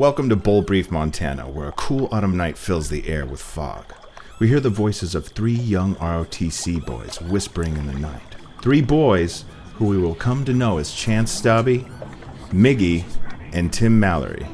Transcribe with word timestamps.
Welcome 0.00 0.30
to 0.30 0.36
Bull 0.36 0.62
Brief, 0.62 0.90
Montana, 0.90 1.42
where 1.42 1.68
a 1.68 1.72
cool 1.72 2.08
autumn 2.10 2.34
night 2.34 2.56
fills 2.56 2.88
the 2.88 3.06
air 3.06 3.26
with 3.26 3.38
fog. 3.38 3.84
We 4.38 4.48
hear 4.48 4.58
the 4.58 4.70
voices 4.70 5.14
of 5.14 5.26
three 5.26 5.52
young 5.52 5.94
ROTC 5.96 6.86
boys 6.86 7.20
whispering 7.20 7.76
in 7.76 7.86
the 7.86 7.92
night. 7.92 8.34
Three 8.62 8.80
boys 8.80 9.44
who 9.74 9.84
we 9.84 9.98
will 9.98 10.14
come 10.14 10.46
to 10.46 10.54
know 10.54 10.78
as 10.78 10.94
Chance 10.94 11.30
Stubby, 11.32 11.86
Miggy, 12.48 13.04
and 13.52 13.70
Tim 13.70 14.00
Mallory. 14.00 14.46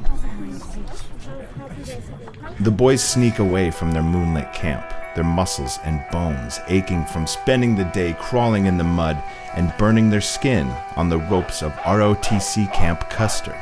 The 2.59 2.69
boys 2.69 3.01
sneak 3.01 3.39
away 3.39 3.71
from 3.71 3.93
their 3.93 4.03
moonlit 4.03 4.51
camp, 4.51 4.85
their 5.15 5.23
muscles 5.23 5.79
and 5.85 6.03
bones 6.11 6.59
aching 6.67 7.05
from 7.05 7.25
spending 7.25 7.77
the 7.77 7.85
day 7.85 8.17
crawling 8.19 8.65
in 8.65 8.77
the 8.77 8.83
mud 8.83 9.23
and 9.55 9.73
burning 9.77 10.09
their 10.09 10.19
skin 10.19 10.67
on 10.97 11.07
the 11.07 11.19
ropes 11.19 11.63
of 11.63 11.71
ROTC 11.71 12.73
Camp 12.73 13.09
Custer. 13.09 13.57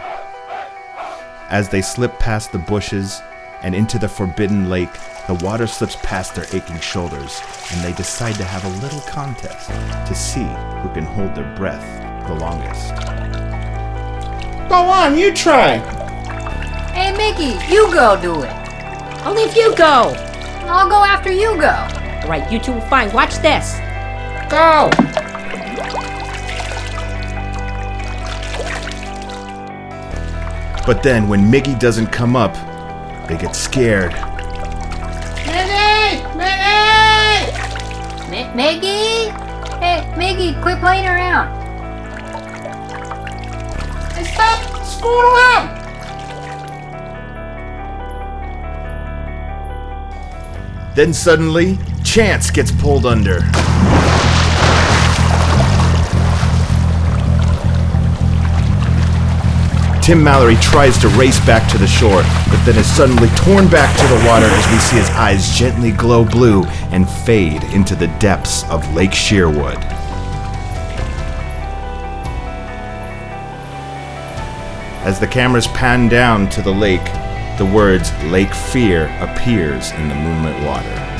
As 1.49 1.69
they 1.69 1.81
slip 1.81 2.17
past 2.19 2.51
the 2.51 2.57
bushes 2.57 3.21
and 3.61 3.75
into 3.75 3.99
the 3.99 4.09
forbidden 4.09 4.69
lake, 4.69 4.93
the 5.27 5.35
water 5.35 5.67
slips 5.67 5.97
past 6.03 6.35
their 6.35 6.45
aching 6.53 6.79
shoulders, 6.79 7.41
and 7.71 7.83
they 7.83 7.93
decide 7.93 8.35
to 8.35 8.43
have 8.43 8.65
a 8.65 8.81
little 8.81 9.01
contest 9.01 9.69
to 10.07 10.15
see 10.15 10.43
who 10.81 10.93
can 10.93 11.03
hold 11.03 11.35
their 11.35 11.55
breath 11.55 11.83
the 12.27 12.35
longest. 12.35 12.95
Go 14.69 14.75
on, 14.75 15.17
you 15.17 15.33
try. 15.33 15.77
Hey, 16.93 17.11
Mickey, 17.11 17.57
you 17.71 17.91
go 17.93 18.19
do 18.19 18.41
it. 18.41 19.25
Only 19.25 19.43
if 19.43 19.55
you 19.55 19.75
go. 19.75 20.13
I'll 20.67 20.89
go 20.89 21.03
after 21.03 21.31
you 21.31 21.59
go. 21.59 21.87
All 22.23 22.29
right, 22.29 22.51
you 22.51 22.59
two 22.59 22.73
will 22.73 22.81
fine. 22.81 23.11
Watch 23.13 23.35
this. 23.37 23.79
Go. 24.49 24.89
But 30.85 31.01
then, 31.01 31.27
when 31.27 31.51
Miggy 31.51 31.79
doesn't 31.79 32.07
come 32.07 32.35
up, 32.35 32.53
they 33.27 33.37
get 33.37 33.55
scared. 33.55 34.11
Minnie! 35.47 36.21
Minnie! 36.37 37.51
Mi- 38.29 38.51
Miggy? 38.53 39.31
Hey, 39.79 40.03
Miggy, 40.15 40.61
quit 40.61 40.79
playing 40.79 41.07
around. 41.07 41.47
Hey, 44.13 44.25
stop 44.25 44.85
screwing 44.85 45.25
around. 45.33 45.75
Then 50.95 51.13
suddenly, 51.13 51.79
Chance 52.03 52.51
gets 52.51 52.71
pulled 52.71 53.07
under. 53.07 53.41
Tim 60.05 60.23
Mallory 60.23 60.55
tries 60.57 60.99
to 60.99 61.07
race 61.17 61.43
back 61.47 61.67
to 61.71 61.79
the 61.79 61.87
shore, 61.87 62.21
but 62.51 62.63
then 62.63 62.77
is 62.77 62.85
suddenly 62.85 63.27
torn 63.29 63.67
back 63.67 63.91
to 63.97 64.05
the 64.05 64.27
water 64.27 64.45
as 64.45 64.71
we 64.71 64.77
see 64.77 64.97
his 64.97 65.09
eyes 65.09 65.57
gently 65.57 65.89
glow 65.89 66.23
blue 66.23 66.63
and 66.91 67.09
fade 67.09 67.63
into 67.73 67.95
the 67.95 68.05
depths 68.19 68.69
of 68.69 68.87
Lake 68.93 69.09
Shearwood. 69.09 69.83
As 75.01 75.19
the 75.19 75.25
cameras 75.25 75.65
pan 75.69 76.07
down 76.07 76.51
to 76.51 76.61
the 76.61 76.69
lake, 76.69 77.05
the 77.57 77.65
words 77.65 78.11
Lake 78.25 78.53
Fear 78.53 79.07
appears 79.21 79.89
in 79.93 80.07
the 80.07 80.13
moonlit 80.13 80.63
water. 80.63 81.14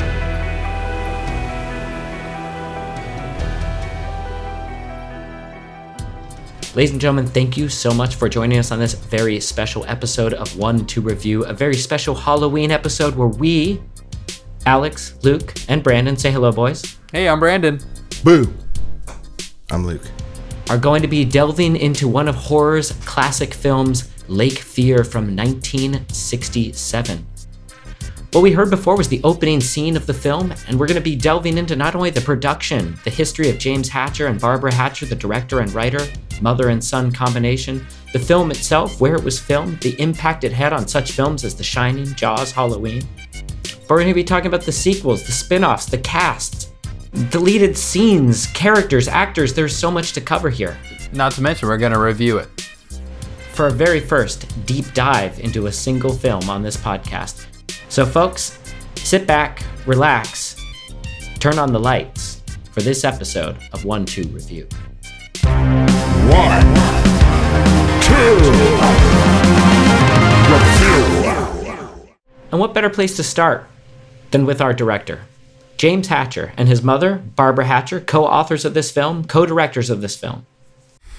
Ladies 6.76 6.90
and 6.90 7.00
gentlemen, 7.00 7.26
thank 7.26 7.56
you 7.56 7.70
so 7.70 7.94
much 7.94 8.16
for 8.16 8.28
joining 8.28 8.58
us 8.58 8.70
on 8.70 8.78
this 8.78 8.92
very 8.92 9.40
special 9.40 9.86
episode 9.86 10.34
of 10.34 10.58
One 10.58 10.84
to 10.88 11.00
Review, 11.00 11.42
a 11.46 11.54
very 11.54 11.74
special 11.74 12.14
Halloween 12.14 12.70
episode 12.70 13.14
where 13.14 13.28
we, 13.28 13.80
Alex, 14.66 15.14
Luke, 15.22 15.54
and 15.70 15.82
Brandon, 15.82 16.18
say 16.18 16.30
hello, 16.30 16.52
boys, 16.52 16.98
Hey, 17.12 17.30
I'm 17.30 17.40
Brandon. 17.40 17.80
Boo! 18.22 18.52
I'm 19.70 19.86
Luke. 19.86 20.02
are 20.68 20.76
going 20.76 21.00
to 21.00 21.08
be 21.08 21.24
delving 21.24 21.76
into 21.76 22.08
one 22.08 22.28
of 22.28 22.34
horror's 22.34 22.92
classic 23.06 23.54
films, 23.54 24.10
Lake 24.28 24.58
Fear 24.58 25.02
from 25.02 25.34
1967. 25.34 27.26
What 28.36 28.42
we 28.42 28.52
heard 28.52 28.68
before 28.68 28.98
was 28.98 29.08
the 29.08 29.22
opening 29.24 29.62
scene 29.62 29.96
of 29.96 30.04
the 30.04 30.12
film, 30.12 30.52
and 30.68 30.78
we're 30.78 30.86
going 30.86 30.96
to 30.96 31.00
be 31.00 31.16
delving 31.16 31.56
into 31.56 31.74
not 31.74 31.94
only 31.94 32.10
the 32.10 32.20
production, 32.20 32.98
the 33.02 33.08
history 33.08 33.48
of 33.48 33.56
James 33.56 33.88
Hatcher 33.88 34.26
and 34.26 34.38
Barbara 34.38 34.74
Hatcher, 34.74 35.06
the 35.06 35.14
director 35.14 35.60
and 35.60 35.72
writer, 35.72 36.06
mother 36.42 36.68
and 36.68 36.84
son 36.84 37.10
combination, 37.10 37.86
the 38.12 38.18
film 38.18 38.50
itself, 38.50 39.00
where 39.00 39.14
it 39.14 39.24
was 39.24 39.40
filmed, 39.40 39.80
the 39.80 39.98
impact 39.98 40.44
it 40.44 40.52
had 40.52 40.74
on 40.74 40.86
such 40.86 41.12
films 41.12 41.44
as 41.44 41.54
The 41.54 41.64
Shining, 41.64 42.14
Jaws, 42.14 42.52
Halloween. 42.52 43.08
But 43.32 43.88
we're 43.88 44.00
going 44.00 44.08
to 44.08 44.14
be 44.14 44.22
talking 44.22 44.48
about 44.48 44.66
the 44.66 44.70
sequels, 44.70 45.24
the 45.24 45.32
spin 45.32 45.64
offs, 45.64 45.86
the 45.86 45.96
cast, 45.96 46.74
deleted 47.30 47.74
scenes, 47.74 48.48
characters, 48.48 49.08
actors. 49.08 49.54
There's 49.54 49.74
so 49.74 49.90
much 49.90 50.12
to 50.12 50.20
cover 50.20 50.50
here. 50.50 50.76
Not 51.10 51.32
to 51.32 51.40
mention, 51.40 51.68
we're 51.68 51.78
going 51.78 51.94
to 51.94 51.98
review 51.98 52.36
it. 52.36 52.48
For 53.54 53.64
our 53.64 53.70
very 53.70 54.00
first 54.00 54.66
deep 54.66 54.92
dive 54.92 55.40
into 55.40 55.68
a 55.68 55.72
single 55.72 56.12
film 56.12 56.50
on 56.50 56.62
this 56.62 56.76
podcast. 56.76 57.46
So, 57.96 58.04
folks, 58.04 58.58
sit 58.96 59.26
back, 59.26 59.64
relax, 59.86 60.62
turn 61.38 61.58
on 61.58 61.72
the 61.72 61.80
lights 61.80 62.42
for 62.70 62.82
this 62.82 63.04
episode 63.04 63.56
of 63.72 63.86
1 63.86 64.04
2 64.04 64.24
Review. 64.24 64.68
One, 66.28 66.60
two, 68.02 68.34
review. 70.52 72.10
And 72.52 72.60
what 72.60 72.74
better 72.74 72.90
place 72.90 73.16
to 73.16 73.22
start 73.22 73.66
than 74.30 74.44
with 74.44 74.60
our 74.60 74.74
director? 74.74 75.22
James 75.78 76.08
Hatcher 76.08 76.52
and 76.58 76.68
his 76.68 76.82
mother, 76.82 77.22
Barbara 77.34 77.64
Hatcher, 77.64 78.00
co 78.00 78.26
authors 78.26 78.66
of 78.66 78.74
this 78.74 78.90
film, 78.90 79.24
co 79.24 79.46
directors 79.46 79.88
of 79.88 80.02
this 80.02 80.16
film. 80.16 80.44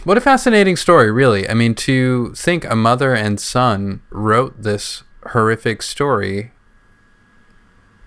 What 0.04 0.20
a 0.20 0.22
fascinating 0.22 0.76
story, 0.76 1.10
really. 1.12 1.50
I 1.50 1.56
mean, 1.56 1.74
to 1.74 2.36
think 2.36 2.66
a 2.66 2.76
mother 2.76 3.16
and 3.16 3.40
son 3.40 4.04
wrote 4.12 4.62
this 4.62 5.02
horrific 5.30 5.82
story 5.82 6.52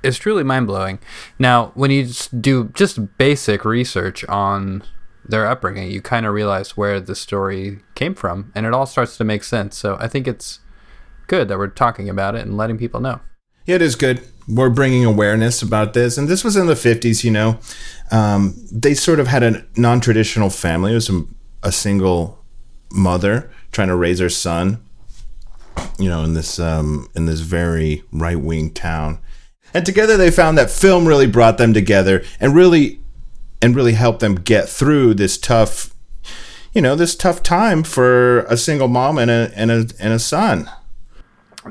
is 0.03 0.19
truly 0.19 0.43
mind 0.43 0.67
blowing. 0.67 0.99
Now, 1.39 1.73
when 1.75 1.91
you 1.91 2.07
just 2.07 2.41
do 2.41 2.71
just 2.75 3.19
basic 3.19 3.65
research 3.65 4.25
on 4.25 4.83
their 5.25 5.47
upbringing, 5.47 5.91
you 5.91 6.01
kind 6.01 6.27
of 6.27 6.35
realize 6.35 6.77
where 6.77 7.01
the 7.01 7.15
story 7.15 7.81
came 7.95 8.15
from, 8.15 8.53
and 8.55 8.67
it 8.67 8.73
all 8.73 8.87
starts 8.87 9.17
to 9.19 9.25
make 9.25 9.45
sense. 9.45 9.77
So 9.77 9.97
I 10.01 10.09
think 10.09 10.27
it's 10.27 10.61
good 11.27 11.49
that 11.49 11.59
we're 11.59 11.69
talking 11.69 12.09
about 12.09 12.35
it 12.35 12.43
and 12.43 12.57
letting 12.57 12.79
people 12.79 13.01
know. 13.01 13.21
Yeah, 13.67 13.77
it 13.77 13.83
is 13.83 13.95
good. 13.95 14.27
We're 14.49 14.71
bringing 14.71 15.05
awareness 15.05 15.63
about 15.63 15.95
this, 15.95 16.19
and 16.19 16.29
this 16.29 16.43
was 16.43 16.57
in 16.57 16.67
the 16.67 16.75
'50s. 16.75 17.23
You 17.23 17.31
know, 17.31 17.59
um, 18.11 18.55
they 18.73 18.95
sort 18.95 19.21
of 19.21 19.29
had 19.29 19.43
a 19.43 19.65
non-traditional 19.77 20.51
family. 20.51 20.93
It 20.93 20.97
was 20.97 21.11
a, 21.11 21.23
a 21.63 21.71
single 21.71 22.45
mother 22.91 23.51
trying 23.71 23.89
to 23.89 23.97
raise 23.97 24.19
her 24.19 24.31
son. 24.31 24.83
You 25.99 26.09
know, 26.09 26.25
in 26.25 26.35
this 26.35 26.59
um, 26.59 27.09
in 27.15 27.27
this 27.27 27.41
very 27.41 28.03
right-wing 28.11 28.73
town, 28.73 29.21
and 29.75 29.87
together 29.87 30.17
they 30.17 30.31
found 30.31 30.59
that 30.59 30.71
film 30.71 31.07
really 31.07 31.27
brought 31.27 31.59
them 31.59 31.73
together 31.75 32.25
and 32.39 32.55
really 32.55 33.01
and 33.63 33.77
really 33.77 33.93
helped 33.93 34.21
them 34.21 34.37
get 34.37 34.69
through 34.69 35.15
this 35.15 35.37
tough, 35.37 35.95
you 36.73 36.81
know, 36.81 36.95
this 36.95 37.15
tough 37.15 37.43
time 37.43 37.83
for 37.83 38.41
a 38.45 38.57
single 38.57 38.89
mom 38.89 39.19
and 39.19 39.31
a 39.31 39.53
and 39.55 39.71
a 39.71 39.87
and 39.99 40.13
a 40.13 40.19
son. 40.19 40.71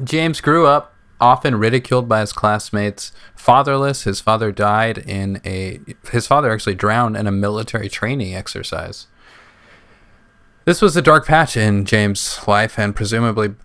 James 0.03 0.39
grew 0.39 0.67
up 0.67 0.93
often 1.21 1.55
ridiculed 1.55 2.07
by 2.07 2.21
his 2.21 2.31
classmates, 2.31 3.11
fatherless. 3.35 4.03
His 4.03 4.21
father 4.21 4.51
died 4.51 4.97
in 4.97 5.41
a 5.45 5.79
his 6.11 6.27
father 6.27 6.51
actually 6.51 6.75
drowned 6.75 7.17
in 7.17 7.27
a 7.27 7.31
military 7.31 7.89
training 7.89 8.35
exercise. 8.35 9.07
This 10.65 10.81
was 10.81 10.95
a 10.95 11.01
dark 11.01 11.25
patch 11.25 11.57
in 11.57 11.85
James' 11.85 12.39
life 12.47 12.77
and 12.77 12.95
presumably 12.95 13.55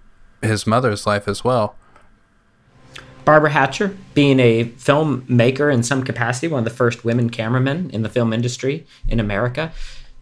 his 0.41 0.67
mother's 0.67 1.06
life 1.06 1.29
as 1.29 1.44
well. 1.44 1.76
Barbara 3.25 3.50
Hatcher, 3.50 3.97
being 4.12 4.38
a 4.38 4.65
filmmaker 4.65 5.73
in 5.73 5.82
some 5.82 6.03
capacity, 6.03 6.49
one 6.49 6.59
of 6.59 6.65
the 6.65 6.71
first 6.71 7.05
women 7.05 7.31
cameramen 7.31 7.91
in 7.91 8.03
the 8.03 8.09
film 8.09 8.32
industry 8.32 8.87
in 9.09 9.19
America, 9.19 9.73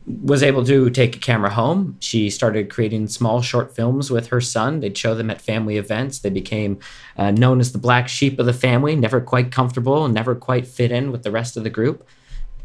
was 0.06 0.42
able 0.42 0.64
to 0.64 0.90
take 0.90 1.16
a 1.16 1.18
camera 1.18 1.50
home. 1.50 1.96
She 2.00 2.30
started 2.30 2.70
creating 2.70 3.08
small 3.08 3.40
short 3.40 3.74
films 3.74 4.10
with 4.10 4.28
her 4.28 4.40
son. 4.40 4.80
They'd 4.80 4.98
show 4.98 5.14
them 5.14 5.30
at 5.30 5.40
family 5.40 5.76
events. 5.76 6.18
They 6.18 6.30
became 6.30 6.78
uh, 7.16 7.30
known 7.30 7.60
as 7.60 7.72
the 7.72 7.78
black 7.78 8.08
sheep 8.08 8.38
of 8.38 8.46
the 8.46 8.52
family, 8.52 8.96
never 8.96 9.20
quite 9.20 9.52
comfortable 9.52 10.08
never 10.08 10.34
quite 10.34 10.66
fit 10.66 10.92
in 10.92 11.12
with 11.12 11.22
the 11.22 11.30
rest 11.30 11.56
of 11.56 11.62
the 11.62 11.70
group. 11.70 12.06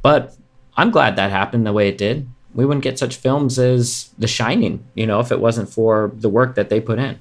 But 0.01 0.36
I'm 0.75 0.92
glad 0.92 1.16
that 1.16 1.31
happened 1.31 1.66
the 1.66 1.74
way 1.74 1.90
it 1.90 1.98
did. 1.98 2.28
We 2.54 2.66
wouldn't 2.66 2.83
get 2.83 2.98
such 2.98 3.18
films 3.18 3.60
as 3.60 4.10
The 4.18 4.28
Shining, 4.28 4.83
you 4.95 5.06
know, 5.06 5.19
if 5.19 5.31
it 5.31 5.40
wasn't 5.40 5.69
for 5.69 6.12
the 6.16 6.30
work 6.30 6.56
that 6.56 6.69
they 6.69 6.80
put 6.80 6.98
in. 6.98 7.19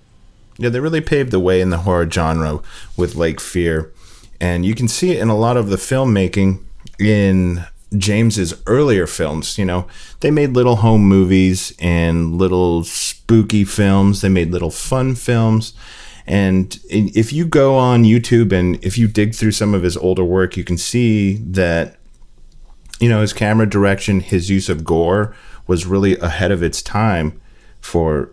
Yeah, 0.59 0.71
they 0.71 0.81
really 0.81 1.01
paved 1.01 1.31
the 1.31 1.41
way 1.41 1.61
in 1.61 1.71
the 1.71 1.79
horror 1.79 2.11
genre 2.11 2.61
with 2.97 3.15
Lake 3.15 3.41
Fear. 3.41 3.93
And 4.41 4.65
you 4.65 4.75
can 4.75 4.89
see 4.89 5.13
it 5.13 5.21
in 5.21 5.29
a 5.29 5.37
lot 5.37 5.57
of 5.57 5.69
the 5.69 5.77
filmmaking 5.77 6.63
in 6.99 7.65
James's 7.97 8.55
earlier 8.67 9.07
films. 9.07 9.59
You 9.59 9.65
know, 9.65 9.87
they 10.21 10.31
made 10.31 10.51
little 10.51 10.77
home 10.77 11.03
movies 11.03 11.75
and 11.79 12.37
little 12.37 12.85
spooky 12.85 13.65
films. 13.65 14.21
They 14.21 14.29
made 14.29 14.51
little 14.51 14.71
fun 14.71 15.15
films. 15.15 15.75
And 16.27 16.79
if 16.89 17.33
you 17.33 17.47
go 17.47 17.77
on 17.77 18.03
YouTube 18.03 18.53
and 18.53 18.83
if 18.85 18.99
you 18.99 19.07
dig 19.07 19.35
through 19.35 19.53
some 19.53 19.75
of 19.75 19.83
his 19.83 19.97
older 19.97 20.25
work, 20.25 20.57
you 20.57 20.65
can 20.65 20.77
see 20.77 21.37
that 21.37 21.99
you 22.99 23.09
know 23.09 23.21
his 23.21 23.33
camera 23.33 23.69
direction, 23.69 24.21
his 24.21 24.51
use 24.51 24.69
of 24.69 24.85
gore 24.85 25.35
was 25.67 25.87
really 25.87 26.17
ahead 26.19 26.51
of 26.51 26.63
its 26.63 26.83
time 26.83 27.41
for 27.81 28.33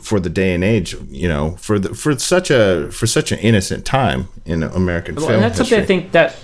for 0.00 0.20
the 0.20 0.30
day 0.30 0.54
and 0.54 0.64
age. 0.64 0.96
You 1.08 1.28
know, 1.28 1.56
for 1.58 1.78
the 1.78 1.94
for 1.94 2.18
such 2.18 2.50
a 2.50 2.88
for 2.90 3.06
such 3.06 3.32
an 3.32 3.38
innocent 3.38 3.84
time 3.84 4.28
in 4.44 4.62
American 4.62 5.16
Well, 5.16 5.26
film 5.26 5.34
and 5.34 5.44
that's 5.44 5.58
something 5.58 5.80
I 5.80 5.84
think 5.84 6.12
that 6.12 6.36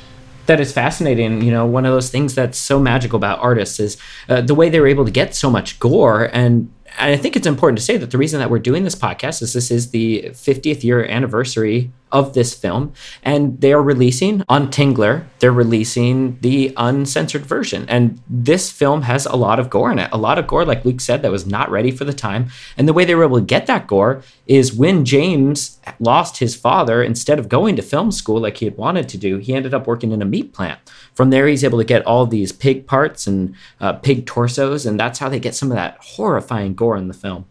that 0.46 0.60
is 0.60 0.72
fascinating. 0.72 1.42
You 1.42 1.52
know, 1.52 1.66
one 1.66 1.84
of 1.86 1.92
those 1.92 2.10
things 2.10 2.34
that's 2.34 2.58
so 2.58 2.80
magical 2.80 3.16
about 3.16 3.38
artists 3.40 3.78
is 3.78 3.96
uh, 4.28 4.40
the 4.40 4.54
way 4.54 4.68
they 4.70 4.80
were 4.80 4.86
able 4.86 5.04
to 5.04 5.10
get 5.10 5.34
so 5.34 5.50
much 5.50 5.78
gore. 5.78 6.30
And 6.32 6.72
I 6.98 7.16
think 7.16 7.36
it's 7.36 7.46
important 7.46 7.78
to 7.78 7.84
say 7.84 7.96
that 7.96 8.10
the 8.10 8.18
reason 8.18 8.40
that 8.40 8.50
we're 8.50 8.58
doing 8.58 8.84
this 8.84 8.94
podcast 8.94 9.40
is 9.42 9.52
this 9.52 9.70
is 9.70 9.90
the 9.90 10.30
50th 10.32 10.82
year 10.82 11.04
anniversary 11.04 11.92
of 12.10 12.34
this 12.34 12.54
film, 12.54 12.92
and 13.22 13.60
they 13.60 13.72
are 13.72 13.82
releasing 13.82 14.42
on 14.48 14.70
Tingler. 14.70 15.26
They're 15.40 15.52
releasing 15.52 16.38
the 16.40 16.72
uncensored 16.76 17.44
version, 17.44 17.84
and 17.88 18.20
this 18.28 18.72
film 18.72 19.02
has 19.02 19.26
a 19.26 19.36
lot 19.36 19.60
of 19.60 19.70
gore 19.70 19.92
in 19.92 19.98
it. 19.98 20.10
A 20.12 20.18
lot 20.18 20.38
of 20.38 20.46
gore, 20.46 20.64
like 20.64 20.84
Luke 20.84 21.00
said, 21.00 21.22
that 21.22 21.30
was 21.30 21.46
not 21.46 21.70
ready 21.70 21.90
for 21.90 22.04
the 22.04 22.12
time. 22.12 22.48
And 22.76 22.88
the 22.88 22.92
way 22.92 23.04
they 23.04 23.14
were 23.14 23.24
able 23.24 23.38
to 23.38 23.44
get 23.44 23.66
that 23.66 23.86
gore 23.86 24.22
is 24.46 24.72
when 24.72 25.04
James 25.04 25.78
lost 26.00 26.38
his 26.38 26.56
father. 26.56 27.02
Instead 27.02 27.38
of 27.38 27.48
going 27.48 27.76
to 27.76 27.82
film 27.82 28.10
school 28.10 28.40
like 28.40 28.56
he 28.56 28.64
had 28.64 28.76
wanted 28.76 29.08
to 29.10 29.18
do, 29.18 29.36
he 29.38 29.54
ended 29.54 29.74
up 29.74 29.86
working 29.86 30.12
in 30.12 30.22
a 30.22 30.26
meat 30.26 30.52
plant. 30.52 30.80
From 31.18 31.30
there, 31.30 31.48
he's 31.48 31.64
able 31.64 31.78
to 31.78 31.84
get 31.84 32.06
all 32.06 32.26
these 32.26 32.52
pig 32.52 32.86
parts 32.86 33.26
and 33.26 33.56
uh, 33.80 33.94
pig 33.94 34.24
torsos, 34.24 34.86
and 34.86 35.00
that's 35.00 35.18
how 35.18 35.28
they 35.28 35.40
get 35.40 35.52
some 35.52 35.72
of 35.72 35.74
that 35.74 35.98
horrifying 36.00 36.74
gore 36.74 36.96
in 36.96 37.08
the 37.08 37.12
film. 37.12 37.44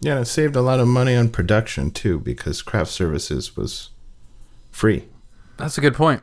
Yeah, 0.00 0.20
it 0.20 0.26
saved 0.26 0.54
a 0.54 0.60
lot 0.60 0.78
of 0.78 0.86
money 0.86 1.16
on 1.16 1.30
production 1.30 1.90
too 1.90 2.18
because 2.20 2.60
craft 2.60 2.90
services 2.90 3.56
was 3.56 3.88
free. 4.70 5.08
That's 5.56 5.78
a 5.78 5.80
good 5.80 5.94
point. 5.94 6.22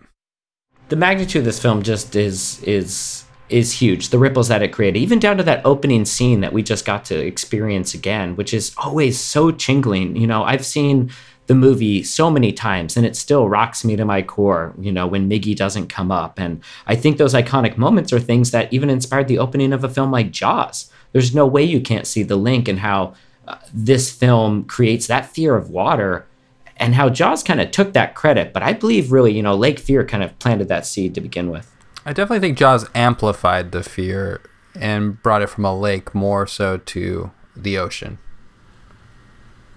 the 0.90 0.96
magnitude 0.96 1.40
of 1.40 1.46
this 1.46 1.60
film 1.60 1.82
just 1.82 2.16
is 2.16 2.62
is 2.66 3.24
is 3.50 3.74
huge. 3.74 4.10
The 4.10 4.20
ripples 4.20 4.48
that 4.50 4.62
it 4.62 4.72
created, 4.72 5.00
even 5.00 5.18
down 5.18 5.38
to 5.38 5.44
that 5.44 5.66
opening 5.66 6.06
scene 6.06 6.42
that 6.42 6.54
we 6.54 6.62
just 6.62 6.86
got 6.86 7.04
to 7.06 7.18
experience 7.18 7.96
again, 7.96 8.36
which 8.36 8.54
is 8.54 8.76
always 8.78 9.20
so 9.20 9.50
tingling. 9.50 10.16
You 10.16 10.28
know, 10.28 10.44
I've 10.44 10.68
seen 10.68 11.10
the 11.51 11.56
movie 11.56 12.01
so 12.01 12.31
many 12.31 12.53
times 12.53 12.95
and 12.95 13.06
it 13.06 13.13
still 13.13 13.50
rocks 13.50 13.83
me 13.83 13.98
to 13.98 14.06
my 14.06 14.21
core, 14.21 14.74
you 14.80 14.89
know, 14.89 15.06
when 15.06 15.30
Miggy 15.30 15.53
doesn't 15.53 15.88
come 15.88 16.09
up. 16.09 16.39
And 16.39 16.63
I 16.88 16.95
think 16.95 17.18
those 17.18 17.33
iconic 17.33 17.75
moments 17.75 18.13
are 18.13 18.21
things 18.21 18.51
that 18.51 18.71
even 18.71 18.89
inspired 18.89 19.27
the 19.27 19.38
opening 19.38 19.74
of 19.74 19.83
a 19.83 19.89
film 19.89 20.12
like 20.12 20.31
Jaws. 20.31 20.89
There's 21.12 21.36
no 21.36 21.45
way 21.45 21.62
you 21.62 21.81
can't 21.81 22.07
see 22.07 22.24
the 22.24 22.38
link 22.38 22.69
and 22.69 22.80
how 22.80 23.15
uh, 23.50 23.57
this 23.74 24.09
film 24.09 24.63
creates 24.63 25.07
that 25.07 25.25
fear 25.25 25.57
of 25.57 25.69
water 25.69 26.25
and 26.77 26.95
how 26.95 27.09
Jaws 27.09 27.44
kind 27.44 27.59
of 27.59 27.69
took 27.71 27.92
that 27.92 28.15
credit. 28.15 28.53
But 28.53 28.63
I 28.63 28.71
believe 28.71 29.12
really, 29.12 29.33
you 29.33 29.44
know, 29.44 29.53
Lake 29.53 29.80
Fear 29.80 30.06
kind 30.06 30.24
of 30.24 30.39
planted 30.39 30.69
that 30.69 30.86
seed 30.86 31.13
to 31.15 31.19
begin 31.19 31.51
with. 31.51 31.69
I 32.06 32.13
definitely 32.13 32.48
think 32.48 32.57
Jaws 32.57 32.88
amplified 32.95 33.74
the 33.74 33.83
fear 33.83 34.39
and 34.74 35.21
brought 35.21 35.42
it 35.42 35.48
from 35.48 35.65
a 35.65 35.77
lake 35.77 36.15
more 36.15 36.48
so 36.48 36.77
to 36.77 37.31
the 37.57 37.77
ocean. 37.77 38.19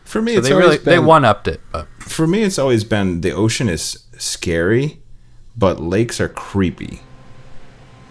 For 0.05 0.23
me, 0.23 0.33
So 0.35 0.39
it's 0.39 0.49
they 0.49 0.55
always 0.55 0.69
really 0.69 0.79
they 0.79 0.99
one 0.99 1.25
upped 1.25 1.49
it. 1.49 1.61
But 1.73 1.89
For 1.99 2.27
me, 2.27 2.43
it's 2.43 2.59
always 2.59 2.85
been 2.85 3.21
the 3.23 3.33
ocean 3.33 3.69
is 3.69 4.05
scary, 4.19 5.03
but 5.57 5.81
lakes 5.81 6.21
are 6.21 6.29
creepy 6.29 7.01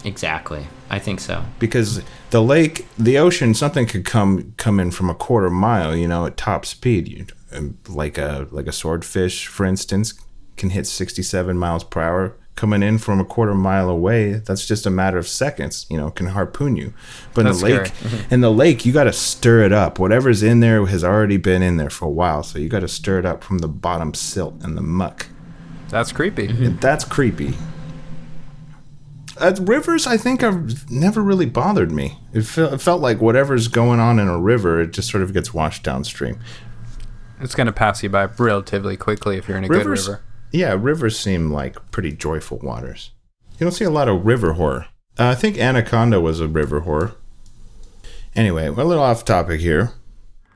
Exactly. 0.04 0.66
I 0.90 0.98
think 0.98 1.18
so. 1.18 1.44
because 1.58 2.02
the 2.30 2.42
lake, 2.42 2.86
the 2.98 3.18
ocean, 3.18 3.54
something 3.54 3.86
could 3.86 4.04
come 4.04 4.52
come 4.58 4.78
in 4.78 4.90
from 4.90 5.08
a 5.08 5.14
quarter 5.14 5.48
mile, 5.50 5.96
you 5.96 6.06
know, 6.06 6.26
at 6.26 6.36
top 6.36 6.66
speed. 6.66 7.08
You, 7.08 7.26
um, 7.52 7.78
like 7.88 8.18
a 8.18 8.46
like 8.50 8.66
a 8.66 8.72
swordfish, 8.72 9.46
for 9.46 9.64
instance, 9.64 10.12
can 10.56 10.70
hit 10.70 10.86
sixty 10.86 11.22
seven 11.22 11.56
miles 11.56 11.84
per 11.84 12.02
hour 12.02 12.36
coming 12.56 12.82
in 12.82 12.98
from 12.98 13.18
a 13.20 13.24
quarter 13.24 13.54
mile 13.54 13.88
away. 13.90 14.34
That's 14.34 14.66
just 14.66 14.86
a 14.86 14.90
matter 14.90 15.18
of 15.18 15.26
seconds. 15.26 15.86
You 15.90 15.96
know, 15.96 16.10
can 16.10 16.26
harpoon 16.28 16.76
you. 16.76 16.94
But 17.34 17.42
in 17.42 17.46
That's 17.48 17.60
the 17.60 17.64
lake, 17.66 17.86
scary. 17.86 18.24
in 18.30 18.40
the 18.40 18.50
lake, 18.52 18.84
you 18.86 18.92
got 18.92 19.04
to 19.04 19.12
stir 19.12 19.62
it 19.62 19.72
up. 19.72 19.98
Whatever's 19.98 20.42
in 20.42 20.60
there 20.60 20.84
has 20.86 21.02
already 21.04 21.36
been 21.36 21.62
in 21.62 21.76
there 21.76 21.90
for 21.90 22.04
a 22.06 22.10
while, 22.10 22.42
so 22.42 22.58
you 22.58 22.68
got 22.68 22.80
to 22.80 22.88
stir 22.88 23.18
it 23.18 23.26
up 23.26 23.42
from 23.42 23.58
the 23.58 23.68
bottom 23.68 24.14
silt 24.14 24.62
and 24.62 24.76
the 24.76 24.82
muck. 24.82 25.26
that's 25.90 26.12
creepy. 26.12 26.46
That's 26.46 27.04
creepy. 27.04 27.54
Uh, 29.36 29.52
rivers, 29.62 30.06
I 30.06 30.16
think, 30.16 30.42
have 30.42 30.88
never 30.90 31.20
really 31.20 31.46
bothered 31.46 31.90
me. 31.90 32.20
It, 32.32 32.42
fe- 32.42 32.72
it 32.72 32.80
felt 32.80 33.00
like 33.02 33.20
whatever's 33.20 33.66
going 33.66 33.98
on 33.98 34.20
in 34.20 34.28
a 34.28 34.38
river, 34.38 34.80
it 34.80 34.92
just 34.92 35.10
sort 35.10 35.24
of 35.24 35.32
gets 35.32 35.52
washed 35.52 35.82
downstream. 35.82 36.38
It's 37.40 37.56
going 37.56 37.66
to 37.66 37.72
pass 37.72 38.00
you 38.04 38.08
by 38.10 38.26
relatively 38.26 38.96
quickly 38.96 39.36
if 39.36 39.48
you're 39.48 39.58
in 39.58 39.64
a 39.64 39.68
Rivers, 39.68 40.06
good 40.06 40.12
river. 40.12 40.22
Yeah, 40.54 40.76
rivers 40.78 41.18
seem 41.18 41.50
like 41.50 41.90
pretty 41.90 42.12
joyful 42.12 42.58
waters. 42.58 43.10
You 43.58 43.64
don't 43.64 43.72
see 43.72 43.84
a 43.84 43.90
lot 43.90 44.08
of 44.08 44.24
river 44.24 44.52
horror. 44.52 44.86
Uh, 45.18 45.28
I 45.28 45.34
think 45.34 45.58
Anaconda 45.58 46.20
was 46.20 46.40
a 46.40 46.46
river 46.46 46.80
horror. 46.80 47.16
Anyway, 48.36 48.70
we're 48.70 48.84
a 48.84 48.86
little 48.86 49.02
off 49.02 49.24
topic 49.24 49.60
here. 49.60 49.92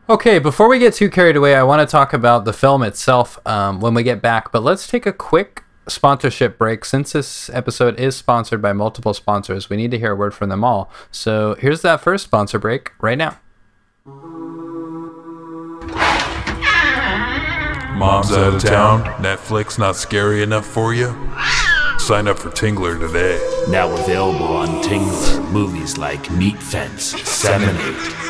Okay, 0.08 0.38
before 0.38 0.68
we 0.68 0.78
get 0.78 0.94
too 0.94 1.10
carried 1.10 1.36
away, 1.36 1.54
I 1.54 1.64
want 1.64 1.86
to 1.86 1.90
talk 1.90 2.12
about 2.12 2.44
the 2.44 2.52
film 2.52 2.82
itself 2.82 3.44
um, 3.46 3.80
when 3.80 3.92
we 3.92 4.04
get 4.04 4.22
back. 4.22 4.52
But 4.52 4.62
let's 4.62 4.86
take 4.86 5.04
a 5.04 5.12
quick 5.12 5.64
sponsorship 5.88 6.58
break. 6.58 6.84
Since 6.84 7.12
this 7.12 7.50
episode 7.50 7.98
is 7.98 8.16
sponsored 8.16 8.62
by 8.62 8.72
multiple 8.72 9.14
sponsors, 9.14 9.68
we 9.68 9.76
need 9.76 9.90
to 9.90 9.98
hear 9.98 10.12
a 10.12 10.16
word 10.16 10.32
from 10.32 10.48
them 10.48 10.62
all. 10.62 10.90
So 11.10 11.56
here's 11.56 11.82
that 11.82 12.00
first 12.00 12.24
sponsor 12.24 12.58
break 12.58 12.92
right 13.00 13.18
now. 13.18 13.38
Mom's 17.98 18.32
out 18.32 18.54
of 18.54 18.62
town. 18.62 19.02
Netflix 19.20 19.78
not 19.78 19.96
scary 19.96 20.42
enough 20.42 20.64
for 20.64 20.94
you? 20.94 21.08
Sign 21.98 22.28
up 22.28 22.38
for 22.38 22.48
Tingler 22.50 22.98
today. 22.98 23.38
Now 23.68 23.90
available 23.92 24.56
on 24.56 24.68
Tingler, 24.84 25.50
movies 25.50 25.98
like 25.98 26.30
Meat 26.30 26.56
Fence, 26.56 27.20
7 27.28 27.68
8, 27.68 27.74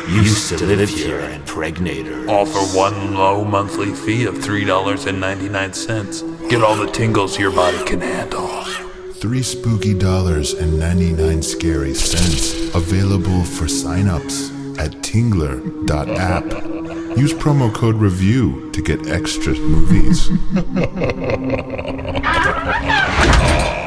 Used 0.09 0.49
to 0.57 0.65
Live 0.65 0.89
Here, 0.89 1.19
and 1.19 1.45
Pregnator. 1.45 2.27
All 2.27 2.47
for 2.47 2.61
one 2.75 3.13
low 3.13 3.45
monthly 3.45 3.93
fee 3.93 4.25
of 4.25 4.33
$3.99. 4.35 6.49
Get 6.49 6.63
all 6.63 6.75
the 6.75 6.87
tingles 6.91 7.37
your 7.37 7.51
body 7.51 7.77
can 7.85 8.01
handle. 8.01 8.47
Three 9.13 9.43
spooky 9.43 9.93
dollars 9.93 10.53
and 10.53 10.79
99 10.79 11.43
scary 11.43 11.93
cents. 11.93 12.53
Available 12.73 13.43
for 13.43 13.65
signups 13.65 14.49
at 14.79 14.93
tingler.app. 15.03 16.45
Use 17.17 17.33
promo 17.33 17.73
code 17.73 17.95
REVIEW 17.95 18.71
to 18.71 18.81
get 18.81 19.07
extra 19.07 19.53
movies. 19.53 20.29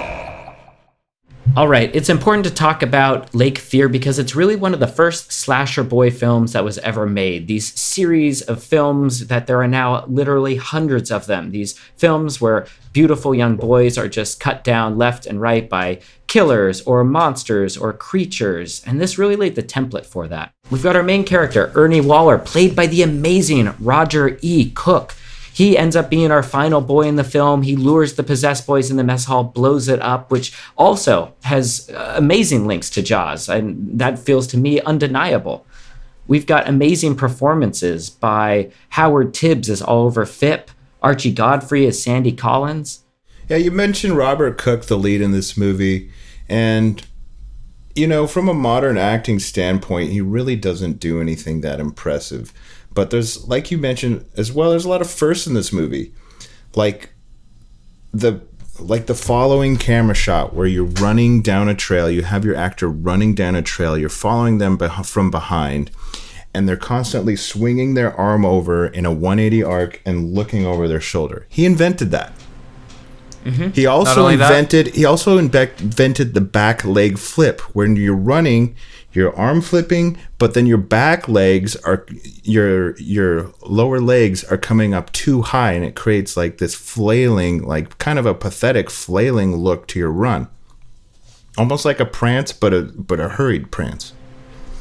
All 1.54 1.68
right, 1.68 1.94
it's 1.94 2.08
important 2.08 2.46
to 2.46 2.50
talk 2.50 2.82
about 2.82 3.34
Lake 3.34 3.58
Fear 3.58 3.90
because 3.90 4.18
it's 4.18 4.34
really 4.34 4.56
one 4.56 4.72
of 4.72 4.80
the 4.80 4.86
first 4.86 5.30
slasher 5.30 5.84
boy 5.84 6.10
films 6.10 6.54
that 6.54 6.64
was 6.64 6.78
ever 6.78 7.06
made. 7.06 7.46
These 7.46 7.78
series 7.78 8.40
of 8.40 8.64
films 8.64 9.26
that 9.26 9.46
there 9.46 9.60
are 9.60 9.68
now 9.68 10.06
literally 10.06 10.56
hundreds 10.56 11.10
of 11.10 11.26
them. 11.26 11.50
These 11.50 11.78
films 11.98 12.40
where 12.40 12.66
beautiful 12.94 13.34
young 13.34 13.56
boys 13.56 13.98
are 13.98 14.08
just 14.08 14.40
cut 14.40 14.64
down 14.64 14.96
left 14.96 15.26
and 15.26 15.42
right 15.42 15.68
by 15.68 16.00
killers 16.26 16.80
or 16.82 17.04
monsters 17.04 17.76
or 17.76 17.92
creatures, 17.92 18.82
and 18.86 18.98
this 18.98 19.18
really 19.18 19.36
laid 19.36 19.54
the 19.54 19.62
template 19.62 20.06
for 20.06 20.26
that. 20.28 20.54
We've 20.70 20.82
got 20.82 20.96
our 20.96 21.02
main 21.02 21.24
character, 21.24 21.70
Ernie 21.74 22.00
Waller, 22.00 22.38
played 22.38 22.74
by 22.74 22.86
the 22.86 23.02
amazing 23.02 23.74
Roger 23.78 24.38
E. 24.40 24.70
Cook. 24.74 25.14
He 25.52 25.76
ends 25.76 25.96
up 25.96 26.08
being 26.08 26.30
our 26.30 26.42
final 26.42 26.80
boy 26.80 27.02
in 27.02 27.16
the 27.16 27.24
film. 27.24 27.62
He 27.62 27.76
lures 27.76 28.14
the 28.14 28.22
possessed 28.22 28.66
boys 28.66 28.90
in 28.90 28.96
the 28.96 29.04
mess 29.04 29.26
hall, 29.26 29.44
blows 29.44 29.88
it 29.88 30.00
up, 30.00 30.30
which 30.30 30.52
also 30.76 31.34
has 31.42 31.90
uh, 31.90 32.14
amazing 32.16 32.66
links 32.66 32.88
to 32.90 33.02
Jaws, 33.02 33.48
and 33.48 33.98
that 33.98 34.18
feels 34.18 34.46
to 34.48 34.56
me 34.56 34.80
undeniable. 34.80 35.66
We've 36.26 36.46
got 36.46 36.68
amazing 36.68 37.16
performances 37.16 38.08
by 38.08 38.70
Howard 38.90 39.34
Tibbs 39.34 39.68
as 39.68 39.82
Oliver 39.82 40.24
Phipp, 40.24 40.68
Archie 41.02 41.32
Godfrey 41.32 41.86
as 41.86 42.02
Sandy 42.02 42.32
Collins. 42.32 43.04
Yeah, 43.48 43.56
you 43.56 43.70
mentioned 43.70 44.16
Robert 44.16 44.56
Cook, 44.56 44.84
the 44.84 44.96
lead 44.96 45.20
in 45.20 45.32
this 45.32 45.56
movie, 45.56 46.10
and 46.48 47.04
you 47.94 48.06
know, 48.06 48.26
from 48.26 48.48
a 48.48 48.54
modern 48.54 48.96
acting 48.96 49.38
standpoint, 49.38 50.12
he 50.12 50.20
really 50.20 50.56
doesn't 50.56 50.98
do 50.98 51.20
anything 51.20 51.60
that 51.60 51.80
impressive. 51.80 52.52
But 52.94 53.10
there's, 53.10 53.46
like 53.48 53.70
you 53.70 53.78
mentioned 53.78 54.26
as 54.36 54.52
well, 54.52 54.70
there's 54.70 54.84
a 54.84 54.88
lot 54.88 55.00
of 55.00 55.10
firsts 55.10 55.46
in 55.46 55.54
this 55.54 55.72
movie, 55.72 56.12
like 56.74 57.12
the 58.12 58.42
like 58.78 59.06
the 59.06 59.14
following 59.14 59.76
camera 59.76 60.14
shot 60.14 60.54
where 60.54 60.66
you're 60.66 60.84
running 60.84 61.42
down 61.42 61.68
a 61.68 61.74
trail. 61.74 62.10
You 62.10 62.22
have 62.22 62.44
your 62.44 62.56
actor 62.56 62.88
running 62.88 63.34
down 63.34 63.54
a 63.54 63.62
trail. 63.62 63.96
You're 63.96 64.08
following 64.08 64.58
them 64.58 64.78
from 64.78 65.30
behind, 65.30 65.90
and 66.54 66.68
they're 66.68 66.76
constantly 66.76 67.36
swinging 67.36 67.94
their 67.94 68.14
arm 68.14 68.44
over 68.44 68.86
in 68.86 69.06
a 69.06 69.12
180 69.12 69.62
arc 69.62 70.02
and 70.04 70.34
looking 70.34 70.66
over 70.66 70.88
their 70.88 71.00
shoulder. 71.00 71.46
He 71.48 71.64
invented 71.64 72.10
that 72.10 72.32
mm-hmm. 73.44 73.70
He 73.70 73.86
also 73.86 74.22
only 74.22 74.36
that- 74.36 74.50
invented 74.50 74.94
he 74.94 75.04
also 75.04 75.38
invented 75.38 76.34
the 76.34 76.40
back 76.40 76.84
leg 76.84 77.18
flip. 77.18 77.60
When 77.74 77.96
you're 77.96 78.14
running, 78.14 78.76
your 79.14 79.34
arm 79.36 79.60
flipping, 79.60 80.18
but 80.38 80.54
then 80.54 80.66
your 80.66 80.78
back 80.78 81.28
legs 81.28 81.76
are 81.76 82.06
your 82.42 82.96
your 82.98 83.52
lower 83.62 84.00
legs 84.00 84.44
are 84.44 84.56
coming 84.56 84.94
up 84.94 85.12
too 85.12 85.42
high, 85.42 85.72
and 85.72 85.84
it 85.84 85.94
creates 85.94 86.36
like 86.36 86.58
this 86.58 86.74
flailing, 86.74 87.62
like 87.62 87.98
kind 87.98 88.18
of 88.18 88.26
a 88.26 88.34
pathetic 88.34 88.90
flailing 88.90 89.56
look 89.56 89.86
to 89.88 89.98
your 89.98 90.10
run, 90.10 90.48
almost 91.58 91.84
like 91.84 92.00
a 92.00 92.06
prance, 92.06 92.52
but 92.52 92.72
a 92.72 92.82
but 92.82 93.20
a 93.20 93.30
hurried 93.30 93.70
prance. 93.70 94.12